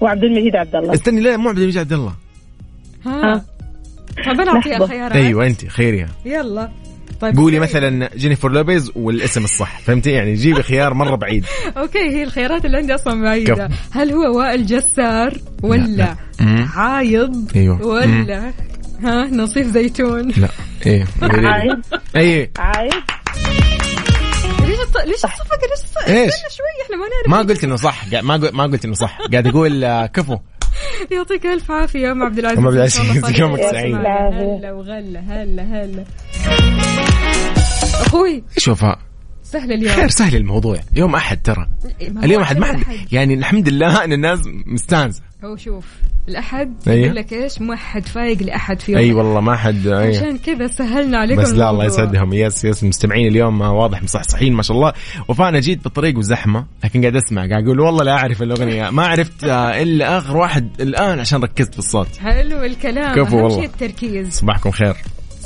وعبد 0.00 0.24
المجيد 0.24 0.56
عبد 0.56 0.76
الله. 0.76 0.94
استني 0.94 1.20
لا 1.20 1.36
مو 1.36 1.48
عبد 1.48 1.58
المجيد 1.58 1.78
عبد 1.78 1.92
الله. 1.92 2.12
ها. 3.06 3.44
طيب 4.26 4.40
أنا 4.40 4.50
أعطيها 4.50 4.72
لحظة. 4.72 4.84
الخيارات 4.84 5.16
أيوه 5.16 5.46
أنت 5.46 5.66
خيريها. 5.68 6.08
يلا. 6.24 6.68
طيب 7.20 7.36
قولي 7.36 7.58
مثلا 7.58 8.10
جينيفر 8.16 8.48
لوبيز 8.52 8.92
والاسم 8.94 9.44
الصح 9.44 9.80
فهمتي؟ 9.80 10.10
يعني 10.10 10.34
جيبي 10.34 10.62
خيار 10.62 10.94
مرة 10.94 11.16
بعيد. 11.16 11.44
أوكي 11.78 11.98
هي 11.98 12.22
الخيارات 12.22 12.64
اللي 12.64 12.76
عندي 12.76 12.94
أصلا 12.94 13.22
بعيدة. 13.22 13.68
هل 13.90 14.10
هو 14.12 14.38
وائل 14.38 14.66
جسار 14.66 15.34
ولا. 15.62 16.16
عايض 16.74 17.50
أيوة. 17.56 17.82
ولا 17.86 18.52
ها 19.02 19.24
نصيف 19.26 19.66
زيتون؟ 19.66 20.28
لا. 20.36 20.48
إيه. 20.86 21.06
عايد 21.22 21.82
إيه 22.16 22.50
عايد 22.58 22.92
ليش 24.66 24.80
الط... 24.80 24.96
ليش 25.06 25.14
الصفقة؟ 25.24 25.58
ليش؟ 26.08 26.28
استنى 26.28 26.50
شوي 26.50 26.84
إحنا 26.84 26.96
ما 26.96 27.02
نعرف 27.02 27.28
ما 27.28 27.38
قلت 27.38 27.64
إنه 27.64 27.76
صح. 27.76 28.12
ما 28.22 28.34
قلت 28.34 28.54
ما 28.54 28.64
قلت 28.64 28.84
إنه 28.84 28.94
صح. 28.94 29.18
قاعد 29.32 29.46
أقول 29.46 29.84
آه، 29.84 30.06
كفو. 30.06 30.38
يعطيك 31.10 31.46
ألف 31.46 31.70
عافية 31.70 31.98
يا 31.98 32.12
أم 32.12 32.22
عبد 32.22 32.38
العزيز. 32.38 32.58
أم 32.58 32.66
عبد 32.66 32.76
العزيز، 32.76 33.40
يومك. 33.40 33.60
سعيد. 33.60 33.94
هلا 33.94 34.72
وغلا 34.72 35.20
هلا 35.20 35.62
هلا. 35.62 36.04
أخوي. 37.82 38.42
وفاء 38.68 38.98
سهل 39.42 39.72
اليوم. 39.72 39.94
خير 39.94 40.08
سهل 40.08 40.36
الموضوع. 40.36 40.80
يوم 40.96 41.14
أحد 41.14 41.42
ترى. 41.42 41.66
ما 42.10 42.20
هو 42.20 42.24
اليوم 42.24 42.42
أحد 42.42 42.58
ما 42.58 42.66
حد 42.66 42.82
يعني 43.12 43.34
الحمد 43.34 43.68
لله 43.68 44.04
إن 44.04 44.12
الناس 44.12 44.40
مستانسة. 44.66 45.22
هو 45.44 45.56
شوف 45.56 45.86
الأحد 46.28 46.74
أيوة. 46.88 47.04
يقول 47.04 47.16
لك 47.16 47.32
إيش؟ 47.32 47.60
مو 47.60 47.72
أحد 47.72 48.06
فايق 48.06 48.42
لأحد 48.42 48.80
في 48.80 48.92
يوم. 48.92 49.00
أي 49.00 49.12
والله 49.12 49.40
ما 49.40 49.56
حد 49.56 49.86
أي. 49.86 50.16
عشان 50.16 50.38
كذا 50.38 50.66
سهلنا 50.66 51.18
عليكم 51.18 51.42
بس 51.42 51.50
لا 51.50 51.70
الله. 51.70 51.84
يسعدهم. 51.84 52.32
يس 52.32 52.64
يس 52.64 52.82
المستمعين 52.82 53.26
اليوم 53.26 53.60
واضح 53.60 54.02
مصحصحين 54.02 54.52
ما 54.52 54.62
شاء 54.62 54.76
الله. 54.76 54.92
وفانا 55.28 55.60
جيت 55.60 55.84
بالطريق 55.84 56.18
وزحمة 56.18 56.66
لكن 56.84 57.00
قاعد 57.00 57.16
أسمع 57.16 57.48
قاعد 57.48 57.64
أقول 57.64 57.80
والله 57.80 58.04
لا 58.04 58.12
أعرف 58.12 58.42
الأغنية. 58.42 58.90
ما 58.90 59.06
عرفت 59.06 59.44
آه، 59.44 59.82
إلا 59.82 60.18
آخر 60.18 60.36
واحد 60.36 60.80
الآن 60.80 61.20
عشان 61.20 61.42
ركزت 61.42 61.72
في 61.72 61.78
الصوت. 61.78 62.16
حلو 62.16 62.64
الكلام. 62.64 63.14
كفو 63.14 63.36
والله. 63.36 63.64
التركيز. 63.64 64.32
صباحكم 64.32 64.70
خير. 64.70 64.96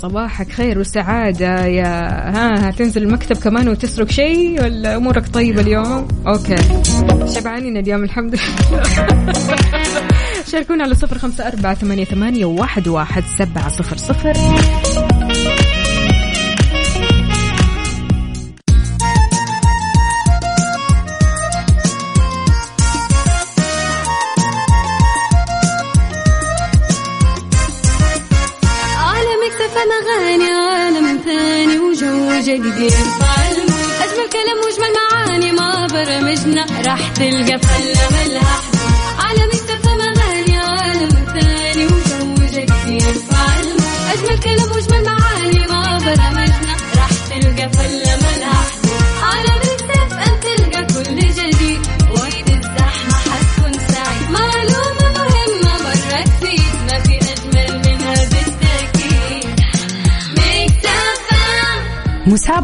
صباحك 0.03 0.53
خير 0.53 0.79
وسعادة 0.79 1.67
يا 1.67 2.09
ها 2.31 2.71
هتنزل 2.71 3.03
المكتب 3.03 3.37
كمان 3.37 3.69
وتسرق 3.69 4.11
شيء 4.11 4.63
ولا 4.63 4.97
أمورك 4.97 5.29
طيبة 5.29 5.61
اليوم؟ 5.61 6.09
أوكي. 6.27 6.57
شبعانين 7.35 7.77
اليوم 7.77 8.05
الحمد 8.05 8.35
لله. 8.35 8.83
شاركونا 10.53 10.85
على 10.85 10.95
صفر 10.95 11.19
خمسة 11.19 11.49
أربعة 11.49 11.75
ثمانية, 11.75 12.05
ثمانية 12.05 12.45
واحد, 12.45 12.89
واحد 12.89 13.23
سبعة 13.39 13.69
صفر 13.69 13.97
صفر. 13.97 14.33
جديد 32.57 32.93
أجمل 34.03 34.29
كلام 34.33 34.59
واجمل 34.65 34.93
معاني 34.97 35.53
ما 35.53 35.87
برمجنا. 35.87 36.67
راح 36.87 37.09
تلقى 37.09 37.59
فلة 37.59 38.09
ملها. 38.11 38.61
عالم 39.19 39.51
اكتفى 39.51 39.91
اغاني 39.91 40.57
عالم 40.57 41.09
ثاني 41.35 41.87
وجو 41.87 42.35
جديد 42.45 43.17
أجمل 44.13 44.39
كلام 44.45 44.73
واجمل 44.73 45.05
معاني 45.05 45.67
ما 45.67 45.99
برمجنا. 45.99 46.75
راح 46.97 47.11
تلقى 47.31 47.69
فلة 47.73 48.10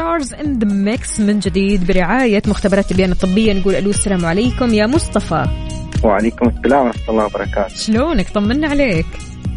Stars 0.00 0.34
in 0.34 0.58
the 0.58 0.68
Mix 0.68 1.20
من 1.20 1.38
جديد 1.38 1.86
برعاية 1.86 2.42
مختبرات 2.46 2.90
تبيان 2.90 3.12
الطبية. 3.12 3.52
نقول 3.52 3.74
ألو 3.74 3.90
السلام 3.90 4.26
عليكم 4.26 4.74
يا 4.74 4.86
مصطفى. 4.86 5.46
وعليكم 6.04 6.48
السلام 6.48 6.86
ورحمة 6.86 7.10
الله 7.10 7.24
وبركاته. 7.24 7.74
شلونك؟ 7.74 8.30
طمنا 8.30 8.68
عليك. 8.68 9.06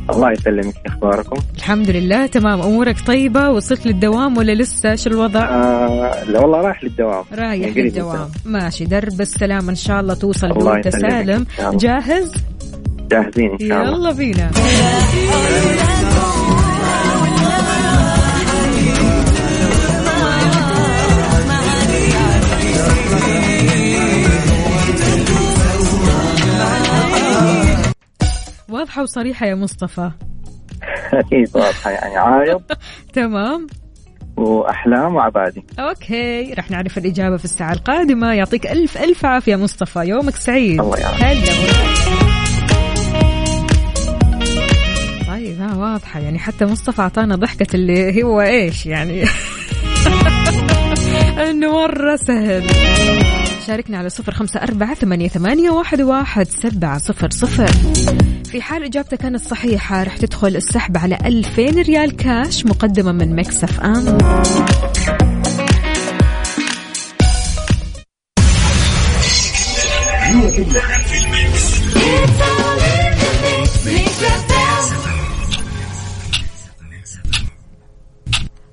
الله 0.10 0.32
يسلمك 0.32 0.74
أخباركم؟ 0.86 1.36
الحمد 1.56 1.90
لله 1.90 2.26
تمام. 2.26 2.62
أمورك 2.62 2.96
طيبة؟ 3.08 3.50
وصلت 3.50 3.86
للدوام 3.86 4.38
ولا 4.38 4.52
لسه؟ 4.52 4.96
شو 4.96 5.10
الوضع؟ 5.10 5.44
آه 5.44 6.24
لا 6.24 6.40
والله 6.40 6.62
رايح 6.62 6.84
للدوام. 6.84 7.24
رايح 7.34 7.68
يعني 7.68 7.82
للدوام. 7.82 8.32
ماشي 8.46 8.86
درب 8.86 9.22
السلام. 9.22 9.70
إن 9.70 9.76
شاء 9.76 10.00
الله 10.00 10.14
توصل 10.14 10.52
وانت. 10.52 10.88
سالم. 10.90 11.46
جاهز؟ 11.74 12.34
جاهزين 13.12 13.52
إن 13.62 13.70
شاء 13.70 13.82
الله. 13.82 13.98
يلا 13.98 14.12
بينا. 14.12 14.52
واضحة 28.84 29.02
وصريحة 29.02 29.46
يا 29.46 29.56
مصطفى. 29.56 30.12
أكيد 31.14 31.50
واضحة 31.56 31.92
يعني 31.92 32.18
عايض 32.18 32.62
تمام. 33.14 33.68
وأحلام 34.38 35.16
وعبادي. 35.16 35.64
أوكي 35.80 36.54
رح 36.54 36.72
نعرف 36.72 36.98
الإجابة 36.98 37.38
في 37.38 37.46
الساعة 37.46 37.74
القادمة. 37.74 38.34
يعطيك 38.34 38.68
ألف 38.68 38.98
ألف 38.98 39.26
عافية 39.26 39.56
مصطفى 39.56 40.00
يومك 40.00 40.36
سعيد. 40.36 40.80
الله 40.82 40.98
يعافيك. 40.98 41.56
طيب 45.28 45.62
ها 45.62 45.76
واضحة. 45.76 46.20
يعني 46.20 46.40
حتى 46.40 46.66
مصطفى 46.66 47.02
أعطانا 47.02 47.36
ضحكة 47.36 47.76
اللي 47.76 48.24
هو 48.24 48.42
إيش 48.42 48.86
يعني؟ 48.86 49.24
إنه 51.50 51.72
مرة 51.72 52.16
سهل. 52.16 52.64
شاركنا 53.68 53.98
على 53.98 54.10
صفر 54.10 54.32
خمسة 54.34 54.60
أربعة 54.64 54.94
ثمانية, 54.94 55.28
ثمانية 55.28 55.70
واحد, 55.70 56.02
واحد 56.02 56.48
سبعة 56.48 56.98
صفر 56.98 57.30
صفر. 57.30 57.70
في 58.54 58.62
حال 58.62 58.84
إجابتك 58.84 59.18
كانت 59.18 59.42
صحيحة 59.42 60.04
رح 60.04 60.18
تدخل 60.18 60.56
السحب 60.56 60.98
على 60.98 61.18
ألفين 61.26 61.82
ريال 61.82 62.16
كاش 62.16 62.66
مقدمة 62.66 63.12
من 63.12 63.36
Mix 63.36 63.80
FM 63.80 64.18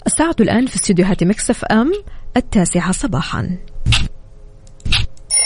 الساعة 0.07 0.37
الآن 0.41 0.66
في 0.66 0.76
استديوهات 0.76 1.24
Mix 1.24 1.64
FM 1.64 1.93
التاسعة 2.37 2.93
صباحا. 2.93 3.59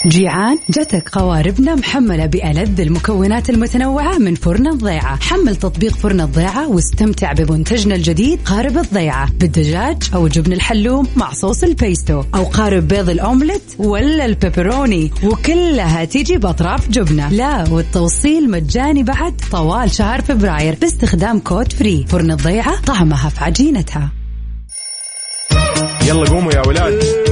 جيعان 0.07 0.59
جتك 0.71 1.09
قواربنا 1.09 1.75
محملة 1.75 2.27
بألذ 2.27 2.81
المكونات 2.81 3.51
المتنوعة 3.51 4.19
من 4.19 4.35
فرن 4.35 4.67
الضيعة. 4.67 5.17
حمل 5.23 5.57
تطبيق 5.57 5.95
فرن 5.95 6.21
الضيعة 6.21 6.69
واستمتع 6.69 7.33
بمنتجنا 7.33 7.95
الجديد 7.95 8.41
قارب 8.45 8.79
الضيعة. 8.79 9.31
بالدجاج 9.31 10.03
أو 10.15 10.29
جبن 10.29 10.53
الحلوم 10.53 11.09
مع 11.17 11.33
صوص 11.33 11.63
البيستو 11.63 12.23
أو 12.35 12.45
قارب 12.45 12.89
بيض 12.89 13.11
الأومليت 13.11 13.63
ولا 13.79 14.25
البيبروني. 14.25 15.11
وكلها 15.25 16.05
تيجي 16.05 16.39
بأطراف 16.39 16.89
جبنة. 16.89 17.29
لا 17.29 17.69
والتوصيل 17.71 18.51
مجاني 18.51 19.03
بعد 19.03 19.35
طوال 19.51 19.91
شهر 19.91 20.21
فبراير 20.21 20.77
باستخدام 20.81 21.39
كود 21.39 21.73
free. 21.73 22.07
فرن 22.09 22.31
الضيعة 22.31 22.81
طعمها 22.81 23.29
في 23.29 23.45
عجينتها. 23.45 24.11
يلا 26.07 26.31
قوموا 26.31 26.53
يا 26.53 26.67
ولاد. 26.67 27.24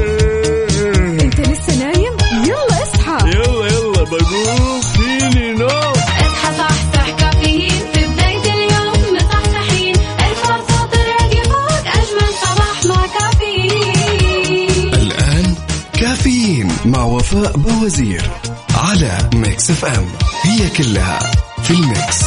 مع 16.85 17.05
وفاء 17.05 17.57
بوازير 17.57 18.30
على 18.74 19.30
Mix 19.34 19.70
FM 19.70 20.07
هي 20.43 20.70
كلها 20.70 21.18
في 21.62 21.70
ال 21.70 21.81
Mix. 21.81 22.22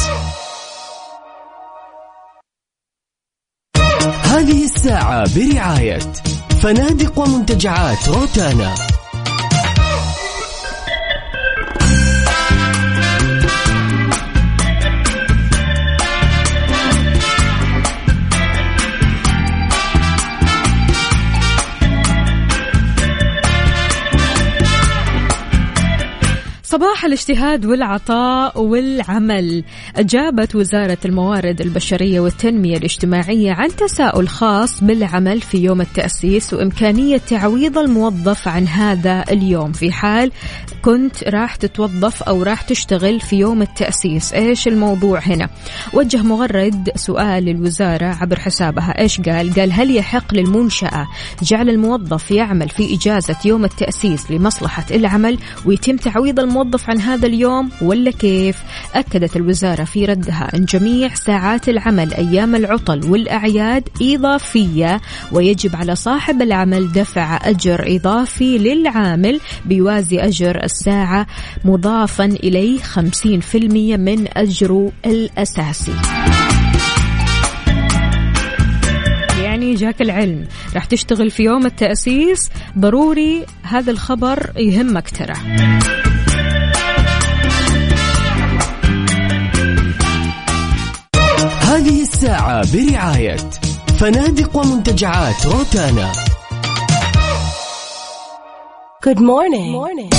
هذه 4.22 4.64
الساعة 4.64 5.34
برعاية 5.34 5.98
فنادق 6.62 7.18
ومنتجعات 7.18 8.08
روتانا. 8.08 8.74
صباح 26.68 27.04
الاجتهاد 27.04 27.66
والعطاء 27.66 28.62
والعمل. 28.62 29.64
أجابت 29.96 30.54
وزارة 30.54 30.98
الموارد 31.04 31.60
البشرية 31.60 32.20
والتنمية 32.20 32.76
الاجتماعية 32.76 33.52
عن 33.52 33.68
تساؤل 33.76 34.28
خاص 34.28 34.84
بالعمل 34.84 35.40
في 35.40 35.58
يوم 35.58 35.80
التأسيس 35.80 36.54
وإمكانية 36.54 37.16
تعويض 37.16 37.78
الموظف 37.78 38.48
عن 38.48 38.68
هذا 38.68 39.24
اليوم. 39.30 39.72
في 39.72 39.92
حال 39.92 40.32
كنت 40.82 41.24
راح 41.24 41.56
تتوظف 41.56 42.22
أو 42.22 42.42
راح 42.42 42.62
تشتغل 42.62 43.20
في 43.20 43.36
يوم 43.36 43.62
التأسيس 43.62 44.32
إيش 44.32 44.68
الموضوع 44.68 45.18
هنا؟ 45.18 45.48
وجه 45.92 46.22
مغرد 46.22 46.90
سؤال 46.96 47.44
للوزارة 47.44 48.06
عبر 48.06 48.38
حسابها. 48.38 48.98
إيش 48.98 49.20
قال؟ 49.20 49.54
قال 49.54 49.72
هل 49.72 49.96
يحق 49.96 50.34
للمنشأة 50.34 51.06
جعل 51.42 51.70
الموظف 51.70 52.30
يعمل 52.30 52.68
في 52.68 52.94
إجازة 52.94 53.36
يوم 53.44 53.64
التأسيس 53.64 54.30
لمصلحة 54.30 54.84
العمل 54.90 55.38
ويتم 55.66 55.96
تعويض 55.96 56.40
الموظف 56.40 56.55
عن 56.88 57.00
هذا 57.00 57.26
اليوم 57.26 57.70
ولا 57.82 58.10
كيف؟ 58.10 58.62
أكدت 58.94 59.36
الوزارة 59.36 59.84
في 59.84 60.04
ردها 60.04 60.50
أن 60.54 60.64
جميع 60.64 61.14
ساعات 61.14 61.68
العمل 61.68 62.14
أيام 62.14 62.54
العطل 62.54 63.10
والأعياد 63.10 63.88
إضافية 64.02 65.00
ويجب 65.32 65.76
على 65.76 65.94
صاحب 65.94 66.42
العمل 66.42 66.92
دفع 66.92 67.38
أجر 67.42 67.96
إضافي 67.96 68.58
للعامل 68.58 69.40
بيوازي 69.64 70.20
أجر 70.20 70.64
الساعة 70.64 71.26
مضافا 71.64 72.24
إليه 72.24 72.78
50% 72.78 72.96
من 73.96 74.28
أجره 74.36 74.92
الأساسي. 75.06 75.92
يعني 79.42 79.74
جاك 79.74 80.02
العلم 80.02 80.44
راح 80.74 80.84
تشتغل 80.84 81.30
في 81.30 81.42
يوم 81.42 81.66
التأسيس 81.66 82.50
ضروري 82.78 83.46
هذا 83.62 83.90
الخبر 83.90 84.52
يهمك 84.56 85.10
ترى. 85.10 85.34
هذه 91.76 92.02
الساعة 92.02 92.72
برعاية 92.72 93.36
فنادق 94.00 94.56
ومنتجعات 94.56 95.46
روتانا 95.46 96.12
Good 99.06 99.18
morning. 99.20 99.72
morning. 99.72 100.10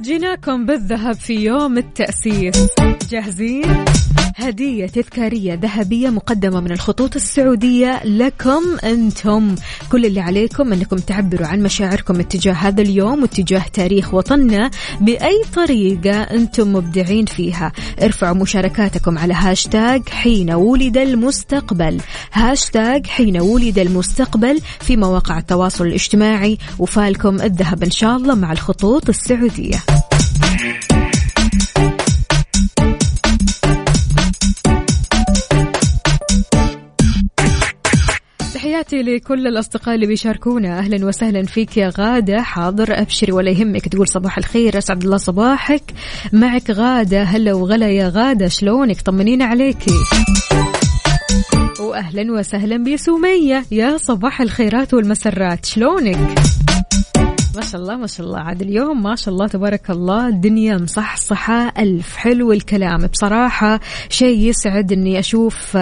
جيناكم 0.00 0.66
بالذهب 0.66 1.14
في 1.14 1.34
يوم 1.34 1.78
التأسيس 1.78 2.66
جاهزين؟ 3.10 3.84
هدية 4.36 4.86
تذكارية 4.86 5.54
ذهبية 5.54 6.10
مقدمة 6.10 6.60
من 6.60 6.72
الخطوط 6.72 7.16
السعودية 7.16 8.04
لكم 8.04 8.62
أنتم. 8.84 9.54
كل 9.92 10.06
اللي 10.06 10.20
عليكم 10.20 10.72
أنكم 10.72 10.96
تعبروا 10.96 11.46
عن 11.46 11.62
مشاعركم 11.62 12.20
اتجاه 12.20 12.52
هذا 12.52 12.82
اليوم 12.82 13.22
واتجاه 13.22 13.62
تاريخ 13.72 14.14
وطننا 14.14 14.70
بأي 15.00 15.42
طريقة 15.54 16.22
أنتم 16.22 16.72
مبدعين 16.72 17.26
فيها. 17.26 17.72
ارفعوا 18.02 18.36
مشاركاتكم 18.36 19.18
على 19.18 19.34
هاشتاج 19.34 20.08
حين 20.08 20.50
ولد 20.52 20.96
المستقبل. 20.96 22.00
هاشتاج 22.32 23.06
حين 23.06 23.40
ولد 23.40 23.78
المستقبل 23.78 24.60
في 24.80 24.96
مواقع 24.96 25.38
التواصل 25.38 25.86
الاجتماعي. 25.86 26.58
وفالكم 26.78 27.40
الذهب 27.40 27.82
إن 27.82 27.90
شاء 27.90 28.16
الله 28.16 28.34
مع 28.34 28.52
الخطوط 28.52 29.08
السعودية. 29.08 29.82
تحياتي 38.74 39.02
لكل 39.02 39.46
الأصدقاء 39.46 39.94
اللي 39.94 40.06
بيشاركونا. 40.06 40.78
أهلا 40.78 41.06
وسهلا 41.06 41.42
فيك 41.42 41.76
يا 41.76 41.90
غادة. 41.98 42.42
حاضر 42.42 43.00
أبشري 43.00 43.32
ولا 43.32 43.50
يهمك 43.50 43.88
تقول 43.88 44.08
صباح 44.08 44.38
الخير. 44.38 44.78
أسعد 44.78 45.02
الله 45.02 45.16
صباحك. 45.16 45.82
معك 46.32 46.70
غادة. 46.70 47.22
هلا 47.22 47.52
وغلا 47.54 47.88
يا 47.88 48.08
غادة. 48.08 48.48
شلونك؟ 48.48 49.00
طمنينا 49.00 49.44
عليكي 49.44 49.94
واهلا 51.80 52.32
وسهلا 52.32 52.76
بسميه 52.76 53.64
يا 53.70 53.96
صباح 53.96 54.40
الخيرات 54.40 54.94
والمسرات. 54.94 55.64
شلونك؟ 55.64 56.53
ما 57.56 57.62
شاء 57.62 57.80
الله 57.80 57.96
ما 57.96 58.06
شاء 58.06 58.26
الله. 58.26 58.38
عاد 58.38 58.62
اليوم 58.62 59.02
ما 59.02 59.16
شاء 59.16 59.34
الله 59.34 59.48
تبارك 59.48 59.90
الله 59.90 60.28
الدنيا 60.28 60.76
مصحصحة 60.76 61.72
ألف 61.78 62.16
حلو 62.16 62.52
الكلام. 62.52 63.06
بصراحة 63.06 63.80
شيء 64.08 64.38
يسعد 64.38 64.92
أني 64.92 65.18
أشوف 65.18 65.78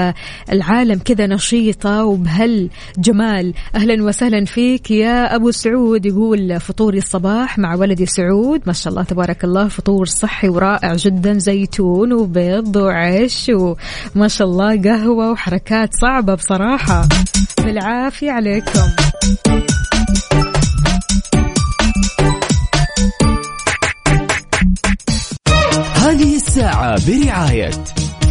العالم 0.52 0.98
كذا 0.98 1.26
نشيطة 1.26 2.04
وبهالجمال. 2.04 3.54
أهلا 3.74 4.04
وسهلا 4.04 4.44
فيك 4.44 4.90
يا 4.90 5.36
أبو 5.36 5.50
سعود 5.50 6.06
يقول 6.06 6.60
فطوري 6.60 6.98
الصباح 6.98 7.58
مع 7.58 7.74
ولدي 7.74 8.06
سعود. 8.06 8.62
ما 8.66 8.72
شاء 8.72 8.90
الله 8.90 9.02
تبارك 9.02 9.44
الله 9.44 9.68
فطور 9.68 10.06
صحي 10.06 10.48
ورائع 10.48 10.94
جدا 10.94 11.38
زيتون 11.38 12.12
وبيض 12.12 12.76
وعيش 12.76 13.50
وما 13.54 14.28
شاء 14.28 14.48
الله 14.48 14.82
قهوة 14.82 15.30
وحركات 15.30 15.90
صعبة 15.94 16.34
بصراحة. 16.34 17.08
بالعافية 17.64 18.30
عليكم. 18.30 18.88
هذه 26.22 26.36
الساعة 26.36 27.06
برعاية 27.06 27.70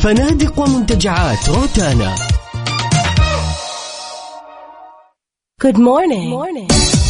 فنادق 0.03 0.59
ومنتجعات 0.59 1.49
روتانا 1.49 2.15
Good 5.61 5.77
morning. 5.77 6.29
Good 6.29 6.39
morning. 6.39 7.00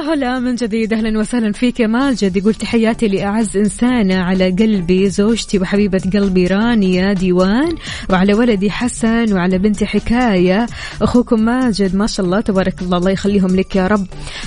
هلا 0.00 0.38
من 0.38 0.54
جديد. 0.54 0.92
أهلا 0.92 1.18
وسهلا 1.18 1.52
فيك 1.52 1.80
يا 1.80 1.86
ماجد. 1.86 2.36
يقول 2.36 2.54
تحياتي 2.54 3.08
لأعز 3.08 3.56
انسانه 3.56 4.16
على 4.16 4.50
قلبي 4.50 5.08
زوجتي 5.08 5.58
وحبيبة 5.58 6.02
قلبي 6.12 6.46
رانيا 6.46 7.12
ديوان 7.12 7.74
وعلى 8.10 8.34
ولدي 8.34 8.70
حسن 8.70 9.32
وعلى 9.32 9.58
بنتي 9.58 9.86
حكاية. 9.86 10.66
أخوكم 11.02 11.40
ماجد 11.40 11.96
ما 11.96 12.06
شاء 12.06 12.26
الله 12.26 12.40
تبارك 12.40 12.82
الله 12.82 12.98
الله 12.98 13.10
يخليهم 13.10 13.56
لك 13.56 13.76
يا 13.76 13.86
رب. 13.86 14.06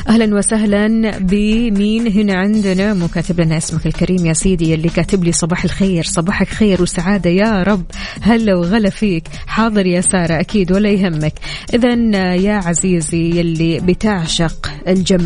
أهلا 0.09 0.35
وسهلا 0.35 1.17
بمين 1.17 2.07
هنا 2.07 2.33
عندنا؟ 2.33 2.93
مو 2.93 3.07
كاتب 3.07 3.41
لنا 3.41 3.57
اسمك 3.57 3.85
الكريم 3.85 4.25
يا 4.25 4.33
سيدي 4.33 4.73
اللي 4.73 4.89
كاتب 4.89 5.23
لي 5.23 5.31
صباح 5.31 5.63
الخير. 5.63 6.03
صباحك 6.03 6.47
خير 6.47 6.81
وسعادة 6.81 7.29
يا 7.29 7.63
رب. 7.63 7.83
هلا 8.21 8.55
وغلا 8.55 8.89
فيك. 8.89 9.23
حاضر 9.47 9.85
يا 9.85 10.01
سارة 10.01 10.39
أكيد 10.39 10.71
ولا 10.71 10.89
يهمك. 10.89 11.33
اذا 11.73 11.95
يا 12.35 12.53
عزيزي 12.53 13.39
يلي 13.39 13.79
بتعشق 13.79 14.71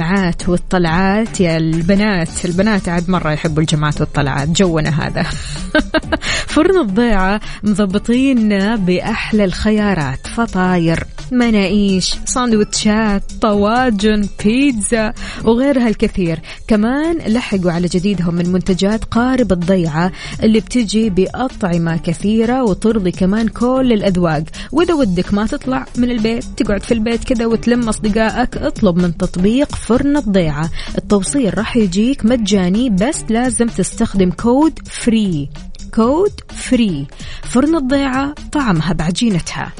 الجمعات 0.10 0.50
والطلعات. 0.50 1.40
يا 1.40 1.58
البنات 1.58 2.46
البنات 2.46 2.90
عاد 2.90 3.10
مرة 3.10 3.32
يحبوا 3.32 3.62
الجمعات 3.62 4.02
والطلعات. 4.02 4.50
جونا 4.50 5.08
هذا. 5.08 5.24
فرن 6.54 6.82
الضيعة 6.82 7.42
مضبطين 7.64 8.76
بأحلى 8.76 9.46
الخيارات. 9.46 10.28
فطاير. 10.28 11.04
مناقيش 11.32 12.16
ساندويتشات 12.26 13.24
طواجن 13.42 14.28
بيتزا 14.44 15.14
وغيرها 15.44 15.88
الكثير. 15.88 16.40
كمان 16.68 17.18
لحقوا 17.18 17.72
على 17.72 17.88
جديدهم 17.88 18.36
من 18.36 18.52
منتجات 18.52 19.04
قارب 19.04 19.52
الضيعة 19.52 20.12
اللي 20.44 20.60
بتجي 20.60 21.10
بأطعمة 21.10 21.98
كثيرة 21.98 22.64
وترضي 22.64 23.12
كمان 23.12 23.48
كل 23.48 23.94
الأذواق. 23.94 24.44
وإذا 24.72 24.94
ودك 24.94 25.34
ما 25.34 25.48
تطلع 25.48 25.86
من 25.98 26.12
البيت 26.12 26.44
تقعد 26.58 26.84
في 26.84 26.94
البيت 26.94 27.24
كذا 27.24 27.46
وتلم 27.46 27.90
أصدقائك 27.90 28.58
اطلب 28.58 28.98
من 28.98 29.18
تطبيق 29.18 29.76
فرن 29.76 30.18
الضيعة. 30.18 30.70
التوصيل 30.98 31.58
راح 31.58 31.78
يجيك 31.78 32.26
مجاني 32.26 32.90
بس 32.90 33.24
لازم 33.30 33.68
تستخدم 33.68 34.32
كود 34.32 34.80
free. 34.86 35.50
كود 35.94 36.32
free. 36.48 37.08
فرن 37.44 37.76
الضيعة 37.76 38.36
طعمها 38.52 38.94
بعجينتها. 38.94 39.72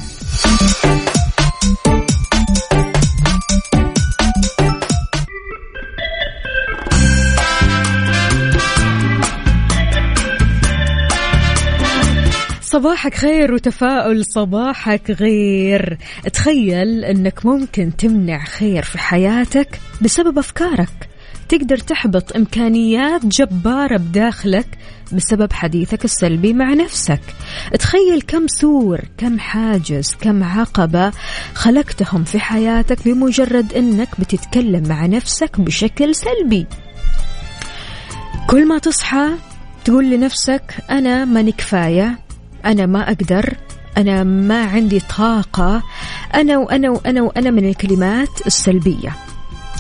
صباحك 12.62 13.14
خير 13.14 13.54
وتفاؤل 13.54 14.26
صباحك 14.26 15.12
غير. 15.12 15.98
تخيل 16.34 17.06
إنك 17.06 17.46
ممكن 17.46 17.96
تمنع 17.96 18.44
خير 18.44 18.84
في 18.84 18.98
حياتك 18.98 19.80
بسبب 20.02 20.38
أفكارك. 20.38 21.09
تقدر 21.50 21.78
تحبط 21.78 22.36
إمكانيات 22.36 23.26
جبارة 23.26 23.98
بداخلك 23.98 24.78
بسبب 25.12 25.54
حديثك 25.54 26.06
السلبي 26.06 26.54
مع 26.54 26.74
نفسك. 26.74 27.22
تخيل 27.80 28.22
كم 28.28 28.48
سور 28.48 29.02
كم 29.18 29.40
حاجز 29.40 30.16
كم 30.22 30.44
عقبة 30.44 31.12
خلقتهم 31.54 32.24
في 32.24 32.40
حياتك 32.40 33.06
بمجرد 33.06 33.74
إنك 33.74 34.10
بتتكلم 34.20 34.88
مع 34.88 35.06
نفسك 35.06 35.62
بشكل 35.62 36.16
سلبي. 36.16 36.68
كل 38.48 38.68
ما 38.68 38.78
تصحى 38.78 39.30
تقول 39.86 40.10
لنفسك 40.10 40.76
أنا 40.90 41.26
ماني 41.26 41.52
كفاية 41.52 42.20
أنا 42.66 42.86
ما 42.86 43.08
أقدر 43.08 43.56
أنا 43.98 44.24
ما 44.24 44.64
عندي 44.64 45.00
طاقة 45.18 45.84
أنا 46.36 46.58
وأنا 46.58 46.90
وأنا 46.90 47.22
وأنا 47.22 47.52
من 47.52 47.70
الكلمات 47.70 48.48
السلبية. 48.48 49.16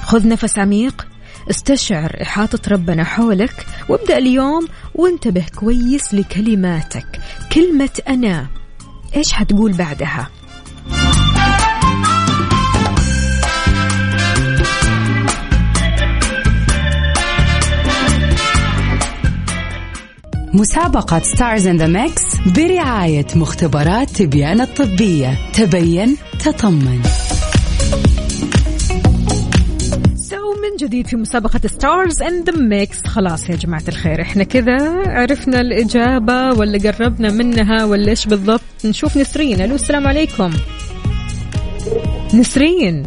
خذ 0.03 0.27
نفس 0.27 0.59
عميق 0.59 1.08
استشعر 1.49 2.17
إحاطة 2.21 2.59
ربنا 2.71 3.03
حولك 3.03 3.65
وابدأ 3.89 4.17
اليوم 4.17 4.67
وانتبه 4.95 5.45
كويس 5.55 6.13
لكلماتك. 6.13 7.19
كلمة 7.51 8.01
أنا 8.07 8.47
إيش 9.15 9.33
حتقول 9.33 9.73
بعدها؟ 9.73 10.29
مسابقة 20.53 21.19
Stars 21.19 21.67
in 21.67 21.77
the 21.77 21.87
Mix 21.87 22.23
برعاية 22.55 23.27
مختبرات 23.35 24.09
تبيان 24.09 24.61
الطبية. 24.61 25.37
تبين 25.53 26.17
تطمن. 26.45 27.28
جديد 30.79 31.07
في 31.07 31.15
مسابقة 31.15 31.59
Stars 31.65 32.21
in 32.21 32.43
the 32.43 32.57
Mix 32.57 33.07
خلاص 33.07 33.49
يا 33.49 33.55
جماعة 33.55 33.83
الخير 33.87 34.21
إحنا 34.21 34.43
كذا 34.43 34.77
عرفنا 35.07 35.61
الإجابة 35.61 36.53
ولا 36.53 36.91
قربنا 36.91 37.31
منها 37.31 37.85
ولا 37.85 38.09
إيش 38.09 38.25
بالضبط. 38.27 38.61
نشوف 38.85 39.17
نسرين. 39.17 39.61
ألو 39.61 39.75
السلام 39.75 40.07
عليكم. 40.07 40.51
نسرين. 42.33 43.03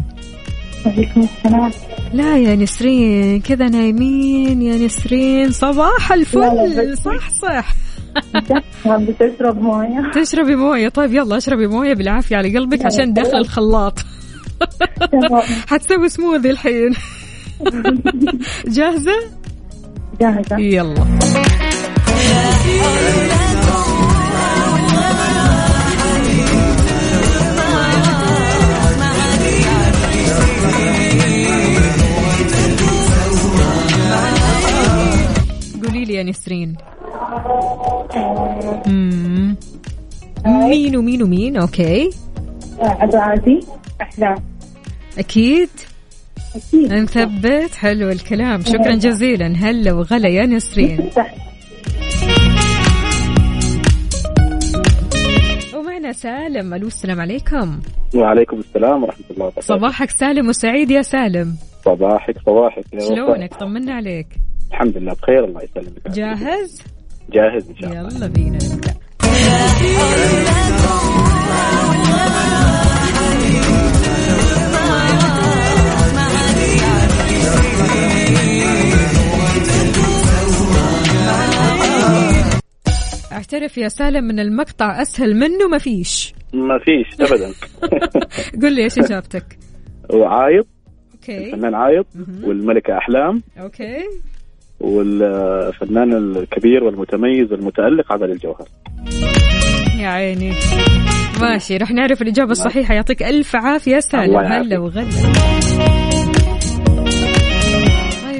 وعليكم 0.86 1.20
السلام. 1.20 1.70
لا 2.12 2.38
يا 2.38 2.56
نسرين 2.56 3.40
كذا 3.40 3.68
نايمين 3.68 4.62
يا 4.62 4.76
نسرين. 4.86 5.52
صباح 5.52 6.12
الفل. 6.12 6.98
صح 6.98 7.30
صح. 7.42 7.74
بتشرب 8.86 9.62
موية. 9.62 10.10
تشربي 10.14 10.56
موية. 10.56 10.88
طيب 10.88 11.14
يلا 11.14 11.36
اشربي 11.36 11.66
موية 11.66 11.94
بالعافية 11.94 12.36
على 12.36 12.58
قلبك 12.58 12.86
عشان. 12.86 13.12
داخل 13.12 13.36
الخلاط. 13.36 13.98
حتسوي 15.70 16.08
سموذي 16.08 16.50
الحين. 16.50 16.94
جاهزة؟ 18.76 19.12
جاهزة. 20.20 20.58
يلا. 20.58 20.94
قولي 35.84 36.04
لي 36.04 36.14
يا 36.14 36.22
نسرين. 36.22 36.76
مين 40.46 40.96
ومين 40.96 41.22
ومين؟ 41.22 41.56
أوكي. 41.56 42.10
عبد 42.80 43.14
العزيز 43.14 43.66
احلام 44.00 44.36
أكيد. 45.18 45.68
أكيد. 46.56 46.92
نثبت 46.92 47.74
حلو 47.74 48.08
الكلام. 48.10 48.60
شكرا 48.60 48.94
جزيلا. 48.94 49.52
هلا 49.56 49.92
وغلا 49.92 50.28
يا 50.28 50.46
نسرين. 50.46 51.10
ومعنا 55.74 56.12
سالم. 56.12 56.74
ألو 56.74 56.86
السلام 56.86 57.20
عليكم. 57.20 57.80
وعليكم 58.14 58.58
السلام 58.58 59.04
ورحمة 59.04 59.24
الله 59.30 59.46
وبركاته. 59.46 59.66
صباحك 59.66 60.10
سالم 60.10 60.48
وسعيد 60.48 60.90
يا 60.90 61.02
سالم. 61.02 61.56
صباحك 61.84 62.34
صباحك. 62.46 62.84
شلونك؟ 63.08 63.54
طمنا 63.54 63.94
عليك. 63.94 64.26
الحمد 64.70 64.96
لله 64.96 65.12
بخير 65.12 65.44
الله 65.44 65.60
يسلمك. 65.62 66.08
جاهز؟ 66.08 66.82
جاهز 67.32 67.68
إن 67.68 67.76
شاء 67.76 67.90
الله. 67.90 68.16
يلا 68.16 68.26
بينا 68.26 68.58
نبدأ. 68.74 68.92
اعترف 83.54 83.78
يا 83.78 83.88
سالم 83.88 84.30
ان 84.30 84.38
المقطع 84.38 85.02
أسهل 85.02 85.36
منه 85.36 85.68
ما 85.68 85.78
فيش. 85.78 86.34
ما 86.54 86.78
فيش 86.78 87.20
أبدا. 87.20 87.52
قل 88.62 88.74
لي 88.74 88.82
إيش 88.82 88.98
إجابتك؟ 88.98 89.58
وعايض 90.10 90.64
okay. 91.14 91.38
الفنان 91.38 91.74
عايض 91.74 92.04
والملكة 92.44 92.98
أحلام. 92.98 93.42
okay. 93.60 93.98
والفنان 94.80 96.12
الكبير 96.12 96.84
والمتميز 96.84 97.52
والمتألق 97.52 98.12
عبادي 98.12 98.22
الجوهر. 98.22 98.68
يا 99.98 100.08
عيني. 100.08 100.52
ماشي 101.40 101.76
رح 101.76 101.90
نعرف 101.90 102.22
الإجابة 102.22 102.50
الصحيحة. 102.50 102.94
يعطيك 102.94 103.22
ألف 103.22 103.56
عافية 103.56 104.00
سالم. 104.00 104.36
هلا 104.36 104.78
وغلا. 104.78 106.01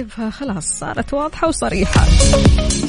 طيب 0.03 0.31
خلاص 0.31 0.65
صارت 0.65 1.15
واضحة 1.15 1.49
وصريحة. 1.49 2.05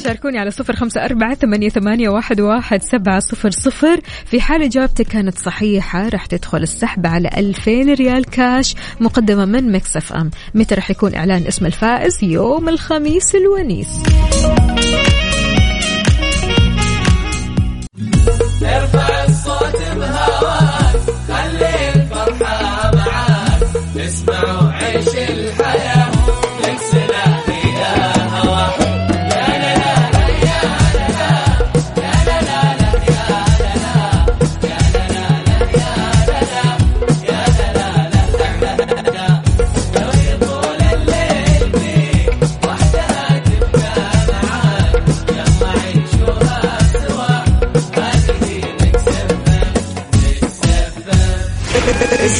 شاركوني 0.04 0.38
على 0.38 0.50
صفر 0.50 0.76
خمسة 0.76 1.04
أربعة 1.04 1.34
ثمانية, 1.34 2.08
واحد, 2.08 2.40
واحد 2.40 2.82
سبعة 2.82 3.20
صفر 3.20 3.50
صفر. 3.50 4.00
في 4.26 4.40
حال 4.40 4.62
إجابتك 4.62 5.06
كانت 5.06 5.38
صحيحة 5.38 6.08
راح 6.08 6.26
تدخل 6.26 6.62
السحب 6.62 7.06
على 7.06 7.30
ألفين 7.36 7.94
ريال 7.94 8.24
كاش 8.24 8.74
مقدمة 9.00 9.44
من 9.44 9.72
Mix 9.72 9.96
FM. 9.96 10.30
متى 10.54 10.74
راح 10.74 10.90
يكون 10.90 11.14
إعلان 11.14 11.46
اسم 11.46 11.66
الفائز؟ 11.66 12.24
يوم 12.24 12.68
الخميس 12.68 13.34
الونيس. 13.34 13.88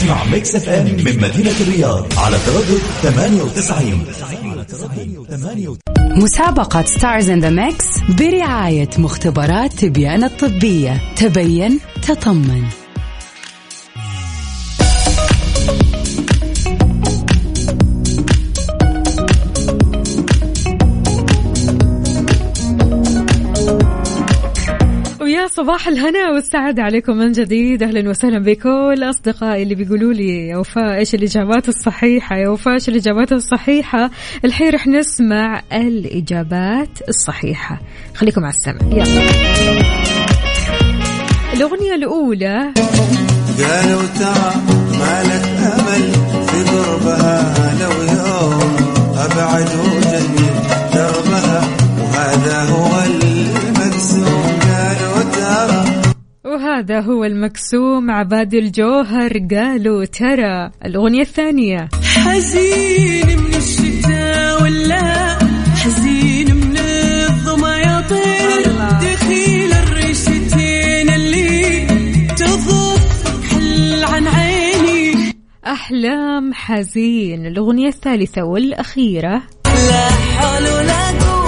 اسمع 0.04 0.24
Mix 0.24 0.54
FM 0.54 0.84
من 0.84 1.20
مدينة 1.22 1.54
الرياض 1.60 2.06
على 2.18 2.36
تردد 2.46 2.80
98 3.02 4.04
مسابقة 6.16 6.82
Stars 6.82 7.30
in 7.30 7.40
the 7.40 7.50
Mix 7.50 7.86
برعاية 8.18 8.90
مختبرات 8.98 9.72
تبيان 9.72 10.24
الطبية. 10.24 11.00
تبين 11.16 11.80
تطمن. 12.02 12.83
صباح 25.56 25.88
الهنا 25.88 26.30
والسعادة 26.30 26.82
عليكم 26.82 27.16
من 27.16 27.32
جديد. 27.32 27.82
أهلا 27.82 28.10
وسهلا 28.10 28.38
بكل 28.38 29.10
أصدقائي 29.10 29.62
اللي 29.62 29.74
بيقولوا 29.74 30.12
لي 30.12 30.48
يا 30.48 30.56
وفاء 30.56 30.94
إيش 30.98 31.14
الإجابات 31.14 31.68
الصحيحة؟ 31.68 32.36
يا 32.36 32.48
وفاء 32.48 32.74
إيش 32.74 32.88
الإجابات 32.88 33.32
الصحيحة؟ 33.32 34.10
الحين 34.44 34.70
رح 34.70 34.86
نسمع 34.86 35.62
الإجابات 35.72 36.88
الصحيحة. 37.08 37.80
خليكم 38.14 38.44
على 38.44 38.54
السمع. 38.54 38.92
يلا. 38.92 39.22
الأغنية 41.52 41.94
الأولى. 41.94 42.72
قالوا 43.58 44.02
ما 44.98 45.22
لك 45.22 45.46
أمل 45.74 46.12
في 46.46 46.58
قربها 46.70 47.74
لو 47.80 47.92
يوم 48.16 48.76
أبعد 49.16 49.68
وجنن 49.74 50.13
وهذا 56.74 57.00
هو 57.00 57.24
المكسوم 57.24 58.10
عباد 58.10 58.54
الجوهر 58.54 59.32
قالوا 59.54 60.04
ترى. 60.04 60.70
الأغنية 60.84 61.20
الثانية. 61.20 61.88
حزين 62.02 63.26
من 63.38 63.54
الشتاء 63.54 64.62
ولا 64.62 65.38
حزين 65.76 66.56
من 66.56 66.76
الظمأ 67.28 67.76
يا 67.76 68.00
طير 68.10 68.72
دخيل 69.02 69.72
الريشتين 69.72 71.10
اللي 71.10 71.86
تضف 72.36 73.44
حل 73.50 74.04
عن 74.04 74.26
عيني. 74.26 75.34
أحلام 75.66 76.52
حزين. 76.54 77.46
الأغنية 77.46 77.88
الثالثة 77.88 78.42
والأخيرة. 78.44 79.42
لا 79.66 80.08
حول 80.10 80.62
ولا 80.62 81.10
قوة 81.10 81.43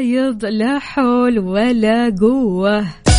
عايض 0.00 0.44
لا 0.44 0.78
حول 0.78 1.38
ولا 1.38 2.14
قوة. 2.20 3.09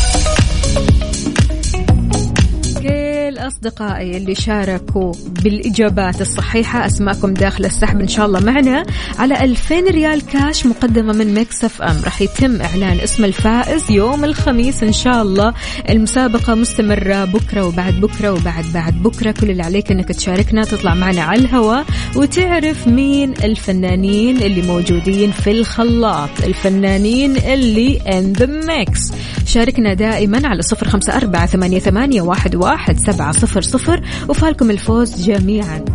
كل 3.32 3.38
أصدقائي 3.38 4.18
اللي 4.18 4.36
شاركوا 4.36 5.14
بالإجابات 5.44 6.22
الصحيحة. 6.22 6.86
أسماءكم 6.86 7.34
داخل 7.34 7.66
السحب 7.66 8.00
إن 8.00 8.08
شاء 8.08 8.26
الله 8.26 8.40
معنا. 8.40 8.86
على 9.20 9.44
2000 9.44 9.88
ريال 9.88 10.26
كاش 10.26 10.66
مقدمة 10.66 11.14
من 11.14 11.34
مكسف 11.34 11.82
أم. 11.82 12.02
راح 12.04 12.22
يتم 12.22 12.62
إعلان 12.62 13.00
اسم 13.00 13.26
الفائز 13.26 13.92
يوم 13.92 14.26
الخميس 14.26 14.84
إن 14.84 14.94
شاء 14.94 15.22
الله. 15.22 15.54
المسابقة 15.90 16.56
مستمرة 16.56 17.26
بكرة 17.26 17.66
وبعد 17.66 17.94
بكرة 17.94 18.32
وبعد 18.32 18.66
بعد 18.74 18.94
بكرة. 18.94 19.32
كل 19.32 19.50
اللي 19.52 19.64
عليك 19.64 19.92
إنك 19.92 20.08
تشاركنا 20.08 20.64
تطلع 20.64 20.94
معنا 20.94 21.22
على 21.22 21.42
الهواء 21.42 21.86
وتعرف 22.16 22.88
مين 22.88 23.34
الفنانين 23.44 24.38
اللي 24.38 24.62
موجودين 24.62 25.32
في 25.32 25.52
الخلاط. 25.52 26.30
الفنانين 26.44 27.38
اللي 27.38 28.00
in 28.00 28.40
the 28.40 28.48
mix. 28.68 29.14
شاركنا 29.46 29.94
دائما 29.94 30.48
على 30.48 30.62
صفر 30.62 30.88
خمسة 30.88 31.18
أربعة 31.18 31.46
ثمانية, 31.46 31.80
ثمانية 31.80 32.22
واحد, 32.22 32.56
واحد 32.56 32.98
سبعة 32.98 33.21
صفر 33.32 33.62
صفر 33.62 34.02
وفالكم 34.30 34.72
الفوز 34.72 35.26
جميعا. 35.26 35.86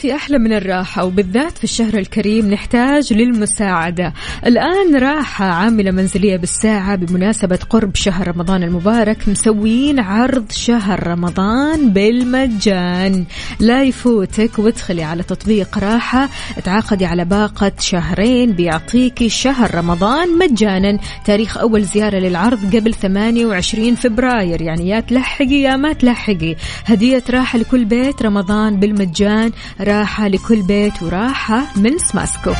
في 0.00 0.14
أحلى 0.14 0.38
من 0.38 0.52
الراحة 0.52 1.04
وبالذات 1.04 1.58
في 1.58 1.64
الشهر 1.64 1.98
الكريم 1.98 2.50
نحتاج 2.50 3.12
للمساعدة. 3.12 4.12
الآن 4.46 4.96
راحة 4.96 5.44
عاملة 5.44 5.90
منزلية 5.90 6.36
بالساعة 6.36 6.96
بمناسبة 6.96 7.58
قرب 7.70 7.94
شهر 7.94 8.28
رمضان 8.28 8.62
المبارك 8.62 9.28
مسوين 9.28 10.00
عرض 10.00 10.52
شهر 10.52 11.06
رمضان 11.06 11.90
بالمجان. 11.90 13.24
لا 13.60 13.82
يفوتك 13.82 14.58
وادخلي 14.58 15.02
على 15.02 15.22
تطبيق 15.22 15.78
راحة 15.78 16.28
تعاقدي 16.64 17.06
على 17.06 17.24
باقة 17.24 17.72
شهرين 17.78 18.52
بيعطيكي 18.52 19.28
شهر 19.28 19.74
رمضان 19.74 20.38
مجانا. 20.38 20.98
تاريخ 21.24 21.58
أول 21.58 21.82
زيارة 21.82 22.18
للعرض 22.18 22.76
قبل 22.76 22.94
28 22.94 23.94
فبراير 23.94 24.62
يعني 24.62 24.88
يا 24.88 25.00
تلحقي 25.00 25.60
يا 25.60 25.76
ما 25.76 25.92
تلحقي. 25.92 26.56
هدية 26.86 27.22
راحة 27.30 27.58
لكل 27.58 27.84
بيت 27.84 28.22
رمضان 28.22 28.80
بالمجان. 28.80 29.52
راحة 29.90 30.28
لكل 30.28 30.62
بيت 30.62 31.02
وراحة 31.02 31.66
من 31.76 31.98
سماسكو. 31.98 32.52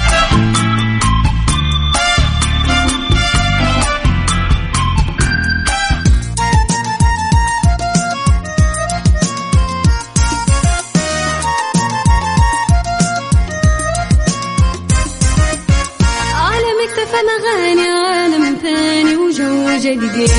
جديد. 19.97 20.31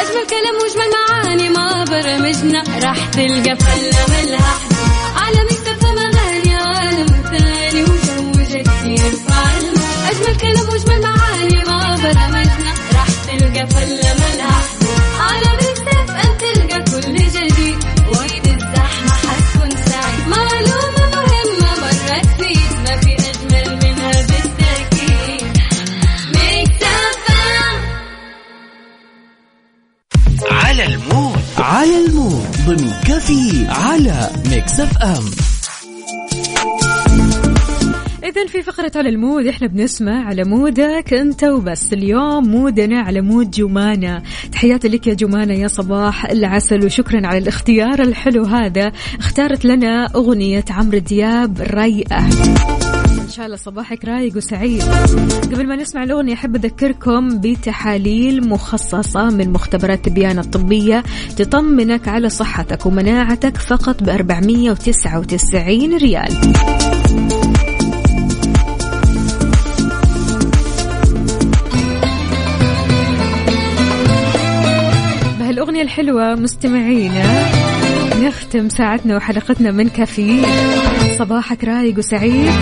أجمل 0.00 0.26
كلام 0.30 0.54
وأجمل 0.60 0.90
معاني 0.92 1.48
ما 1.48 1.84
برمجنا 1.84 2.62
راح 2.82 3.06
تلقى 3.06 3.56
فله 3.56 4.06
ملها 4.08 4.54
حدود 4.54 4.80
عالم 5.16 5.59
أجمل 10.10 10.36
كلام 10.36 10.68
وأجمل 10.68 11.00
معاني 11.02 11.64
ما 11.64 11.96
برمجنا. 11.96 12.74
راح 12.94 13.08
تلقى 13.26 13.66
فله 13.66 14.14
ملها 14.14 14.60
حدود 14.68 15.02
عالم 15.20 15.58
اكتفى 15.70 16.12
أن 16.24 16.38
تلقى 16.38 16.78
كل 16.90 17.16
جديد. 17.16 17.78
وقت 18.08 18.46
الزحمة؟ 18.46 19.12
حتكون 19.12 19.70
سعيد. 19.70 20.28
معلومة 20.28 21.04
مهمة 21.14 21.70
مره 21.80 22.18
تفيد. 22.22 22.72
ما 22.84 22.94
في 23.00 23.12
أجمل 23.30 23.68
منها 23.82 24.12
بالتأكيد. 24.22 25.42
Mix 26.34 26.82
FM 26.82 27.78
على 30.50 30.84
ال 30.84 30.93
mood. 30.93 31.40
على 31.58 32.06
ال 32.06 32.13
mood. 32.13 32.46
ضمن 32.66 32.92
كفي 33.06 33.66
على 33.68 34.30
Mix 34.46 34.80
FM 34.80 35.30
في 38.62 38.66
فقرة 38.72 38.92
على 38.96 39.08
ال 39.08 39.16
mood 39.16 39.46
إحنا 39.46 39.66
بنسمع 39.66 40.24
على 40.24 40.44
mood 40.44 41.00
ك 41.00 41.14
أنت 41.14 41.44
وبس. 41.44 41.92
اليوم 41.92 42.48
mood 42.48 42.90
نا 42.90 43.00
على 43.00 43.20
mood 43.20 43.50
جمانة. 43.50 44.22
تحياتي 44.52 44.88
لك 44.88 45.06
يا 45.06 45.14
جمانة 45.14 45.54
يا 45.54 45.68
صباح 45.68 46.30
العسل 46.30 46.84
وشكرا 46.84 47.26
على 47.26 47.38
الاختيار 47.38 48.02
الحلو 48.02 48.44
هذا. 48.44 48.92
اختارت 49.18 49.64
لنا 49.64 50.06
أغنية 50.14 50.64
عمرو 50.70 50.98
دياب 50.98 51.60
رايقة. 51.60 52.26
إن 53.22 53.28
شاء 53.30 53.46
الله 53.46 53.56
صباحك 53.56 54.04
رايق 54.04 54.36
وسعيد. 54.36 54.82
قبل 55.52 55.66
ما 55.66 55.76
نسمع 55.76 56.02
الأغنية 56.02 56.34
أحب 56.34 56.56
أذكركم 56.56 57.40
بتحاليل 57.40 58.48
مخصصة 58.48 59.30
من 59.30 59.50
مختبرات 59.50 60.04
تبيان 60.04 60.38
الطبية 60.38 61.02
تطمنك 61.36 62.08
على 62.08 62.28
صحتك 62.28 62.86
ومناعتك 62.86 63.56
فقط 63.56 64.02
ب 64.02 64.08
499 64.08 65.96
ريال. 65.96 66.32
بهالأغنية 75.80 75.82
الحلوة 75.82 76.34
مستمعينا 76.34 77.46
نختم 78.22 78.68
ساعتنا 78.68 79.16
وحلقتنا 79.16 79.70
من 79.70 79.88
كافيين 79.88 80.44
صباحك 81.18 81.64
رايق 81.64 81.98
وسعيد. 81.98 82.52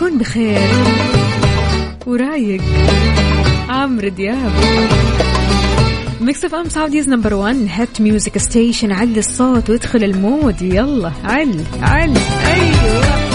كن 0.00 0.18
بخير. 0.18 0.68
ورايق. 2.06 2.62
عمرو 3.68 4.08
دياب. 4.08 4.52
Mix 6.20 6.44
FM 6.44 6.68
Saudi's 6.68 7.08
number 7.08 7.34
1 7.34 7.68
hit 7.70 8.00
music 8.00 8.38
station 8.38 8.92
علي 8.92 9.18
الصوت 9.18 9.70
وادخل 9.70 10.04
ال 10.04 10.14
mood. 10.14 10.62
يلا 10.62 11.12
علي 11.24 11.64
علي 11.82 12.20
أيوه. 12.46 13.14